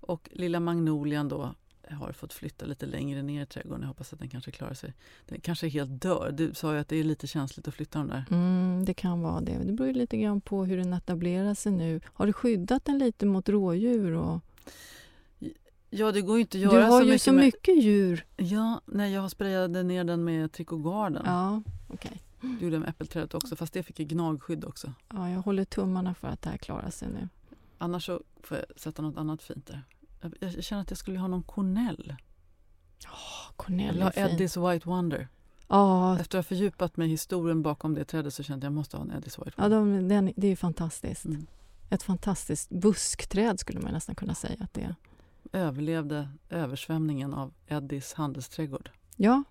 [0.00, 1.54] Och lilla magnolian då
[1.90, 3.80] har fått flytta lite längre ner i trädgården.
[3.80, 4.94] Jag hoppas att den kanske klarar sig.
[5.26, 6.32] Den kanske helt dör.
[6.32, 8.24] Du sa ju att det är lite känsligt att flytta den där.
[8.30, 9.58] Mm, det kan vara det.
[9.64, 12.00] Det beror ju lite grann på hur den etablerar sig nu.
[12.04, 14.12] Har du skyddat den lite mot rådjur?
[14.12, 14.40] Och...
[15.90, 17.44] Ja, det går ju inte att göra Du har så ju mycket så med...
[17.44, 18.24] mycket djur.
[18.36, 21.22] Ja, nej, jag sprayade ner den med Tricogarden.
[21.26, 22.22] Ja, okej.
[22.42, 24.92] Det gjorde jag med äppelträdet också, fast det fick ju gnagskydd också.
[25.08, 27.28] Ja, jag håller tummarna för att det här klarar sig nu.
[27.78, 29.82] Annars så får jag sätta något annat fint där.
[30.20, 32.16] Jag, jag känner att jag skulle ha någon Cornell.
[33.02, 34.22] Jag Cornell vill är ha fin.
[34.26, 35.28] Eddies White Wonder.
[35.68, 38.72] Ja, Efter att ha fördjupat mig i historien bakom det trädet så kände jag att
[38.72, 39.98] jag måste ha en Eddies White ja Wonder.
[40.00, 41.24] de, den, det är fantastiskt.
[41.24, 41.46] Mm.
[41.90, 44.94] Ett fantastiskt buskträd skulle man nästan kunna säga att det är.
[45.52, 48.90] Överlevde översvämningen av Eddies handelsträdgård.
[49.16, 49.42] Ja,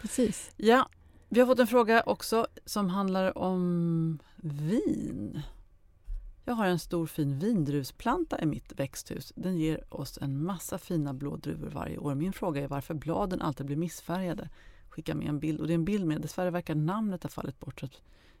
[0.00, 0.50] precis.
[0.56, 0.88] Ja,
[1.32, 5.42] vi har fått en fråga också som handlar om vin.
[6.44, 9.32] Jag har en stor fin vindruvsplanta i mitt växthus.
[9.36, 12.14] Den ger oss en massa fina blå druvor varje år.
[12.14, 14.48] Min fråga är varför bladen alltid blir missfärgade.
[14.88, 15.60] Skicka med en bild.
[15.60, 17.80] Och det är en bild med, dessvärre verkar namnet ha fallit bort.
[17.80, 17.88] Så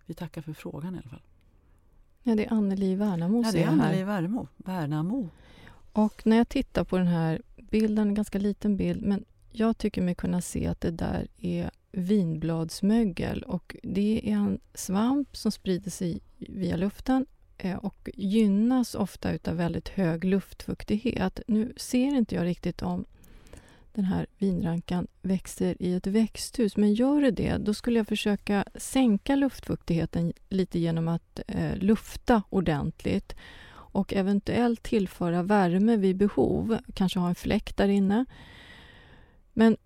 [0.06, 1.22] vi tackar för frågan i alla fall.
[2.22, 3.68] Ja, det är Anneli Värnamo Ja, det är.
[3.68, 4.48] Anneli Värnamo.
[4.56, 5.28] Värnamo.
[5.92, 10.02] Och när jag tittar på den här bilden, en ganska liten bild, men jag tycker
[10.02, 15.90] mig kunna se att det där är vinbladsmögel och det är en svamp som sprider
[15.90, 17.26] sig via luften
[17.58, 21.40] eh, och gynnas ofta utav väldigt hög luftfuktighet.
[21.46, 23.04] Nu ser inte jag riktigt om
[23.92, 28.64] den här vinrankan växer i ett växthus, men gör det det, då skulle jag försöka
[28.74, 33.34] sänka luftfuktigheten lite genom att eh, lufta ordentligt
[33.92, 38.24] och eventuellt tillföra värme vid behov, kanske ha en fläkt där inne.
[39.60, 39.76] Men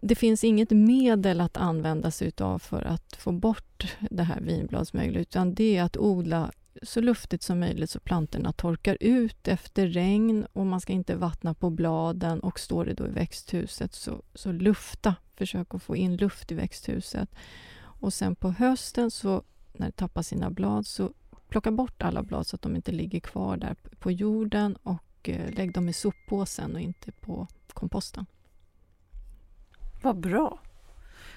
[0.00, 5.20] det finns inget medel att använda sig utav för att få bort det här vinbladsmöglet,
[5.20, 6.52] utan det är att odla
[6.82, 11.54] så luftigt som möjligt så plantorna torkar ut efter regn och man ska inte vattna
[11.54, 16.16] på bladen och står det då i växthuset så, så lufta, försök att få in
[16.16, 17.34] luft i växthuset.
[17.78, 19.42] Och sen på hösten så
[19.72, 21.12] när det tappar sina blad så
[21.48, 25.54] plocka bort alla blad så att de inte ligger kvar där på jorden och eh,
[25.54, 28.26] lägg dem i soppåsen och inte på komposten.
[30.06, 30.58] Vad bra.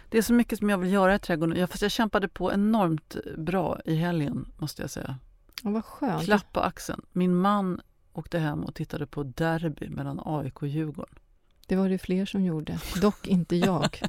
[0.10, 1.58] Det är så mycket som jag vill göra i trädgården.
[1.58, 5.18] Jag, fast jag kämpade på enormt bra i helgen, måste jag säga.
[5.64, 6.24] Ja, vad skönt.
[6.24, 7.02] Klapp på axeln.
[7.12, 7.82] Min man
[8.14, 11.16] åkte hem och tittade på derby mellan AIK och Djurgården.
[11.68, 14.02] Det var det fler som gjorde, dock inte jag.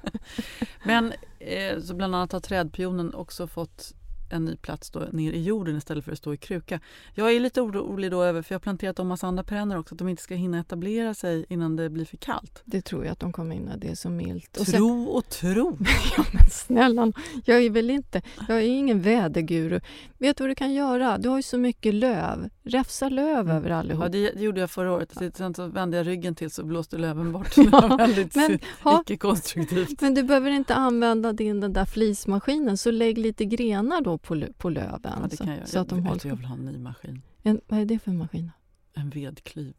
[0.84, 3.94] Men eh, så bland annat har trädpionen också fått
[4.32, 6.80] en ny plats då, ner i jorden istället för att stå i kruka.
[7.14, 9.94] Jag är lite orolig då över, för jag har planterat om massa andra perenner också,
[9.94, 12.62] att de inte ska hinna etablera sig innan det blir för kallt.
[12.64, 14.56] Det tror jag att de kommer in när det är så milt.
[14.56, 15.78] Och sen, Tro och tro!
[16.16, 17.12] ja, men snälla,
[17.44, 19.80] jag är väl inte, jag är ingen väderguru.
[20.18, 21.18] Vet du vad du kan göra?
[21.18, 22.50] Du har ju så mycket löv.
[22.68, 23.56] Räfsa löv Mm.
[23.56, 24.02] över allihop.
[24.04, 25.12] Ja, det, det gjorde jag förra året.
[25.34, 27.56] Sen så vände jag ryggen till så blåste löven bort.
[27.56, 30.00] Ja, det var väldigt men, ha, icke-konstruktivt.
[30.00, 34.42] men du behöver inte använda din den där flismaskinen, så lägg lite grenar då på,
[34.58, 35.12] på löven.
[35.22, 35.68] Ja, det kan jag.
[35.68, 37.22] så att de jag, håller jag vill ha en ny maskin.
[37.42, 38.50] en, Vad är det för maskin?
[38.94, 39.74] En vedklyv.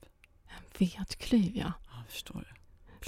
[0.78, 1.64] Vedklyv, ja.
[1.92, 2.56] Ja, jag förstår det.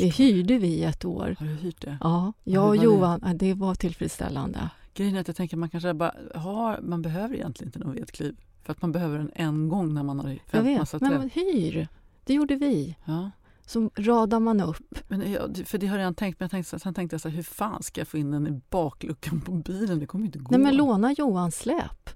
[0.03, 1.35] Det hyrde vi i ett år.
[1.39, 1.97] Har du hyrt det?
[2.01, 2.75] Ja, jag och?
[2.75, 4.69] Johan, ja, det var tillfredsställande.
[4.93, 7.95] Grejen är att jag tänker att man kanske bara har, man behöver egentligen inte någon
[7.95, 8.35] vedklyv.
[8.63, 11.19] För att man behöver den en gång när man har Jag fällt massa vet, träd.
[11.19, 11.87] men hyr.
[12.25, 12.95] Det gjorde vi.
[13.05, 13.31] Ja.
[13.65, 14.95] Så radar man upp.
[15.07, 17.29] Men jag, för det har jag redan tänkt, men jag tänkte, sen tänkte jag så
[17.29, 19.99] här, hur fan ska jag få in den i bakluckan på bilen?
[19.99, 20.47] Det kommer ju inte gå.
[20.51, 22.09] Nej, men låna Johans släp.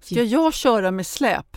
[0.00, 1.56] Ska jag köra med släp?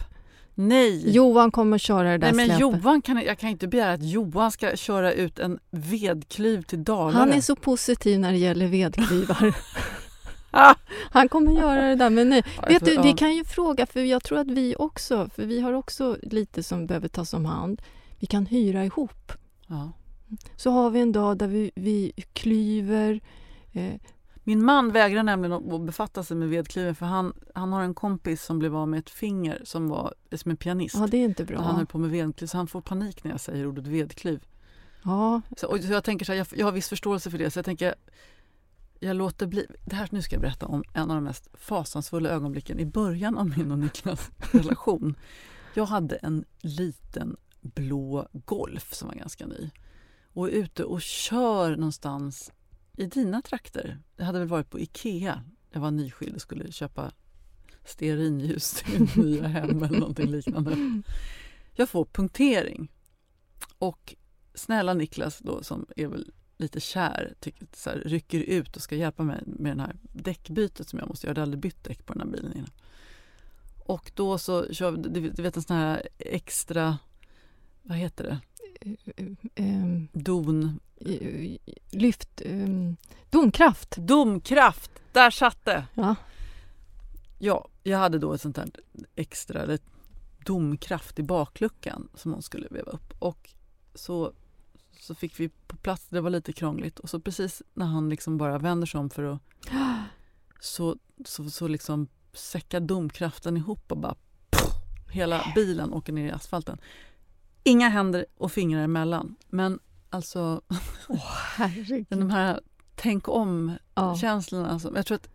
[0.58, 1.12] Nej!
[1.12, 2.62] Johan kommer köra det där Nej, men släpet.
[2.62, 7.20] Johan kan, jag kan inte begära att Johan ska köra ut en vedklyv till Dalarna.
[7.20, 9.56] Han är så positiv när det gäller vedklyvar.
[11.12, 12.10] Han kommer göra det där.
[12.10, 12.44] Men nej.
[12.46, 15.46] Ja, jag Vet du, vi kan ju fråga, för jag tror att vi också, för
[15.46, 17.82] vi har också lite som behöver tas om hand.
[18.20, 19.32] Vi kan hyra ihop.
[19.68, 19.92] Ja.
[20.56, 23.20] Så har vi en dag där vi, vi klyver.
[23.74, 23.94] Eh,
[24.44, 27.94] Min man vägrar nämligen att att befatta sig med vedklyven för han, han har en
[27.94, 30.96] kompis som blev av med ett finger som var som en pianist.
[30.96, 31.74] ja, det är inte Så Han bra.
[31.74, 34.44] höll på med vedklyv så han får panik när jag säger ordet vedklyv.
[35.04, 37.52] Ja, Så, och så jag tänker så här, jag, jag har viss förståelse för det
[37.52, 37.96] så jag tänker
[39.00, 39.68] jag låter bli.
[39.86, 43.38] Det här, nu ska jag berätta om en av de mest fasansfulla ögonblicken i början
[43.38, 45.16] av min och Niklas relation.
[45.74, 49.70] Jag hade en liten blå Golf som var ganska ny
[50.34, 52.52] och är ute och kör någonstans
[52.98, 54.00] i dina trakter.
[54.18, 55.44] Jag hade väl varit på Ikea.
[55.72, 57.12] Jag var nyskild och skulle köpa
[57.86, 61.02] stearinljus till mitt nya hem eller någonting liknande.
[61.74, 62.92] Jag får punktering.
[63.78, 64.16] Och
[64.54, 68.96] snälla Niklas då som är väl lite kär tycker, så här, rycker ut och ska
[68.96, 71.32] hjälpa mig med den här däckbytet som jag måste göra.
[71.32, 72.70] Jag hade aldrig bytt däck på den här bilen innan.
[73.86, 74.98] Och då så kör vi,
[75.30, 76.98] du vet- en sån här extra,
[77.84, 78.40] vad heter det?
[79.56, 80.80] eh, Don.
[80.96, 81.58] eh,
[81.92, 82.42] lyft...
[82.46, 82.68] Eh,
[83.30, 83.96] domkraft.
[83.98, 85.86] Domkraft, där satt det!
[85.94, 86.16] Ja.
[87.40, 88.70] Ja, jag hade då ett sånt här
[89.16, 89.80] extra eller
[90.46, 93.14] domkraft i bakluckan som hon skulle veva upp.
[93.20, 93.50] Och
[93.96, 94.34] så,
[95.00, 98.38] så fick vi på plats, det var lite krångligt och så precis när han liksom
[98.38, 99.40] bara vänder sig om för att
[100.60, 104.16] så, så, så liksom säckar domkraften ihop och bara
[104.50, 104.64] pff,
[105.12, 106.78] hela bilen åker ner i asfalten.
[107.64, 109.36] Inga händer och fingrar emellan.
[109.50, 109.80] Men
[110.10, 110.62] alltså
[111.56, 112.06] Herregud.
[112.10, 112.60] de här
[112.96, 113.32] tänk Ja.
[113.32, 114.70] om-känslorna.
[114.70, 115.30] Alltså, jag tror att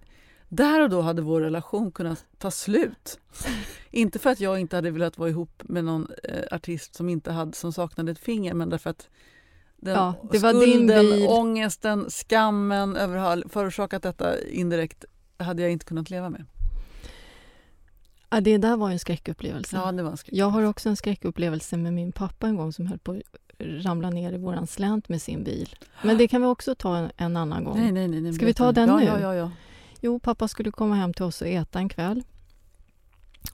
[0.48, 3.20] där och då hade vår relation kunnat ta slut.
[3.90, 7.32] inte för att jag inte hade velat vara ihop med någon eh, artist som, inte
[7.32, 9.08] hade, som saknade ett finger men därför att
[9.80, 11.26] den Ja, det var din skulden, bil.
[11.28, 15.04] ångesten, skammen över att ha förorsakat detta indirekt
[15.38, 16.44] hade jag inte kunnat leva med.
[18.30, 19.76] Ja, det där var en skräckupplevelse.
[19.76, 20.34] Ja, det var en skräck.
[20.34, 23.22] Jag har också en skräckupplevelse med min pappa en gång som höll på att
[23.58, 25.74] ramla ner i våran slänt med sin bil.
[26.02, 27.78] Men det kan vi också ta en, annan gång.
[27.78, 29.04] Nej, nej, nej, nej, Ska vi ta den ja, nu?
[29.04, 29.50] Ja, ja, ja.
[30.00, 32.22] Jo, pappa skulle komma hem till oss och äta en kväll.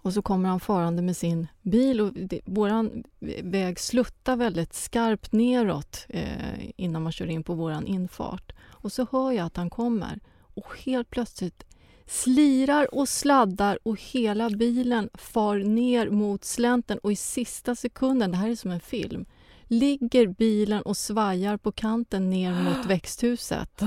[0.03, 3.05] Och så kommer han farande med sin bil och det, våran
[3.43, 8.53] väg sluttar väldigt skarpt neråt eh, innan man kör in på våran infart.
[8.65, 10.21] Och så hör jag att han kommer
[10.55, 11.65] och helt plötsligt
[12.07, 18.37] slirar och sladdar och hela bilen far ner mot slänten och i sista sekunden, det
[18.37, 19.27] här är som en film,
[19.65, 23.83] ligger bilen och svajar på kanten ner mot växthuset.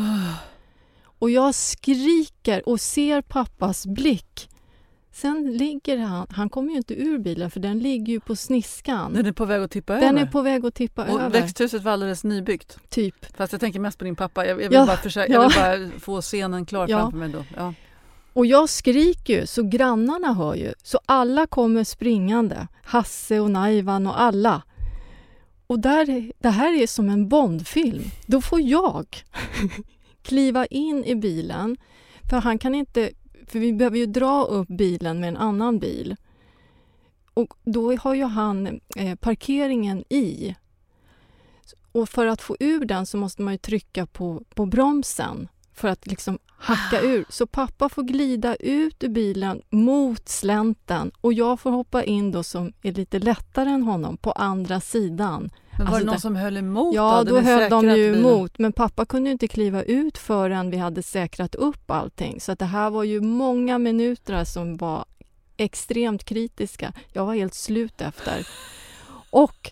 [1.02, 4.49] Och jag skriker och ser pappas blick.
[5.22, 9.14] Sen ligger han, han kommer ju inte ur bilen för den ligger ju på sniskan.
[9.14, 10.22] Den är på väg att tippa Den över.
[10.22, 11.30] är på väg att tippa och över.
[11.42, 12.78] växthuset var alldeles nybyggt.
[12.90, 13.38] Typ.
[13.38, 14.46] Fast jag tänker mest på din pappa.
[14.46, 15.42] Jag, jag, vill, Ja, bara försöka, ja.
[15.42, 16.98] jag vill bara få scenen klar Ja.
[17.00, 17.46] framför mig då.
[17.58, 17.74] Ja.
[18.34, 20.74] Och jag skriker ju, så grannarna hör ju.
[20.84, 22.68] Så alla kommer springande.
[22.84, 24.62] Hasse och Naivan och alla.
[25.68, 28.04] Och där, det här är som en Bondfilm.
[28.26, 29.06] Då får jag
[30.22, 31.78] kliva in i bilen.
[32.30, 33.10] För han kan inte...
[33.50, 36.16] För vi behöver ju dra upp bilen med en annan bil.
[37.34, 40.56] Och då har ju han eh, parkeringen i.
[41.92, 45.88] Och för att få ur den så måste man ju trycka på, på bromsen för
[45.88, 47.26] att liksom hacka ur.
[47.30, 52.44] Så pappa får glida ut ur bilen mot slänten och jag får hoppa in då
[52.44, 55.50] som är lite lättare än honom på andra sidan.
[55.80, 56.96] Men var Alltså det någon som höll emot?
[56.96, 57.36] Ja, då?
[57.36, 58.20] då höll de ju bilen.
[58.20, 62.42] emot, men pappa kunde inte kliva ut förrän vi hade säkrat upp allting.
[62.42, 65.06] Så att det här var ju många minuter som var
[65.58, 66.94] extremt kritiska.
[67.14, 68.48] Jag var helt slut efter.
[69.30, 69.72] Och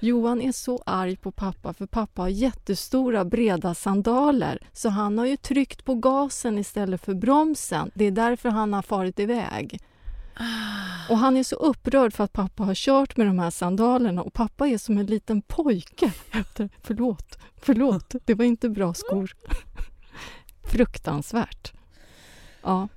[0.00, 5.26] Johan är så arg på pappa för pappa har jättestora breda sandaler så han har
[5.26, 7.90] ju tryckt på gasen istället för bromsen.
[7.94, 9.80] Det är därför han har farit iväg.
[11.08, 14.32] Och han är så upprörd för att pappa har kört med de här sandalerna och
[14.32, 19.36] pappa är som en liten pojke efter förlåt, förlåt, det var inte bra skor.
[20.62, 21.72] Fruktansvärt.
[22.62, 22.88] Ja,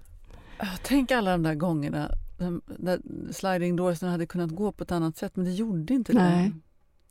[0.84, 2.12] Tänk alla de där gångerna
[2.78, 6.44] där sliding doorsen hade kunnat gå på ett annat sätt, men det gjorde inte Nej.
[6.50, 6.68] det.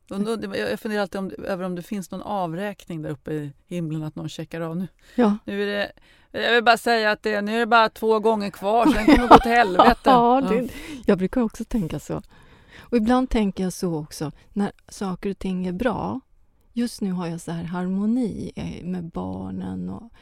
[0.09, 4.17] Jag funderar alltid om, över om det finns någon avräkning där uppe i himlen, att
[4.17, 4.89] någon checkar av nu.
[5.15, 5.39] ja.
[5.45, 5.93] nu är det,
[6.31, 9.19] jag vill bara säga att det, nu är det bara två gånger kvar, sen kommer
[9.23, 10.01] det gå till helvete.
[10.05, 10.69] Ja, det,
[11.07, 12.23] jag brukar också tänka så.
[12.79, 16.21] Och ibland tänker jag så också, när saker och ting är bra.
[16.73, 20.13] Just nu har jag så här harmoni eh, med barnen och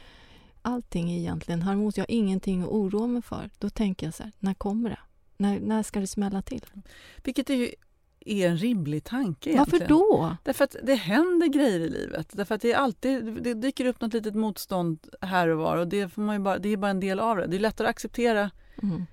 [0.61, 1.97] allting är egentligen harmoniskt.
[1.97, 3.49] Jag har ingenting att oroa mig för.
[3.59, 4.99] Då tänker jag så här, när kommer det?
[5.37, 6.65] När, när ska det smälla till?
[7.23, 7.71] Vilket är ju
[8.31, 9.87] är en rimlig tanke Varför egentligen.
[9.99, 10.35] då?
[10.43, 12.27] Därför att det händer grejer i livet.
[12.31, 15.87] Därför att det, är alltid, det dyker upp något litet motstånd här och var och
[15.87, 17.47] det, får man bara, det är bara en del av det.
[17.47, 18.51] Det är lättare att acceptera,
[18.83, 19.05] Mm.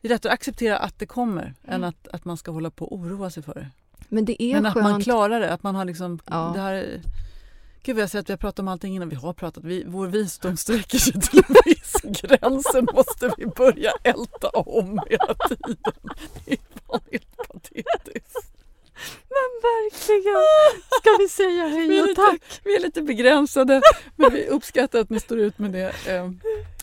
[0.00, 2.84] det är lättare att, acceptera att det kommer än att, att man ska hålla på
[2.86, 3.66] och oroa sig för det.
[4.08, 4.84] Men det är Men att skönt.
[4.90, 6.18] man klarar det, att man har liksom...
[6.26, 6.52] Ja.
[6.54, 7.00] Det här,
[7.84, 9.08] Gud, jag säger att vi har pratat om allting innan.
[9.08, 9.64] Vi har pratat.
[9.64, 12.66] Vi, vår visdom sträcker sig till en viss gräns.
[12.94, 15.92] Måste vi börja älta om hela tiden.
[16.44, 18.52] Det är fan helt patetiskt.
[19.28, 19.70] Men
[20.16, 20.82] verkligen!
[21.00, 22.60] Ska vi säga Vi hej är, och lite, tack?
[22.64, 23.82] vi är lite begränsade,
[24.16, 25.92] men vi uppskattar att ni står ut med det.
[26.08, 26.30] Eh,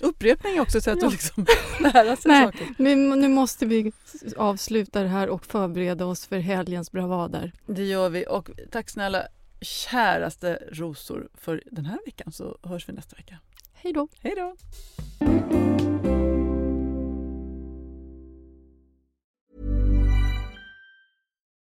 [0.02, 1.08] upprepning också ett sätt Ja.
[1.08, 1.46] att liksom
[1.80, 2.46] lära sig Nej.
[2.46, 2.68] saker.
[2.78, 3.92] Men nu måste vi
[4.38, 7.52] avsluta det här och förbereda oss för helgens bravader.
[7.66, 8.26] Det gör vi.
[8.30, 9.24] Och tack snälla
[9.62, 13.38] käraste rosor för den här veckan så hörs vi nästa vecka.
[13.74, 14.08] Hej då!
[14.22, 14.56] Hej då!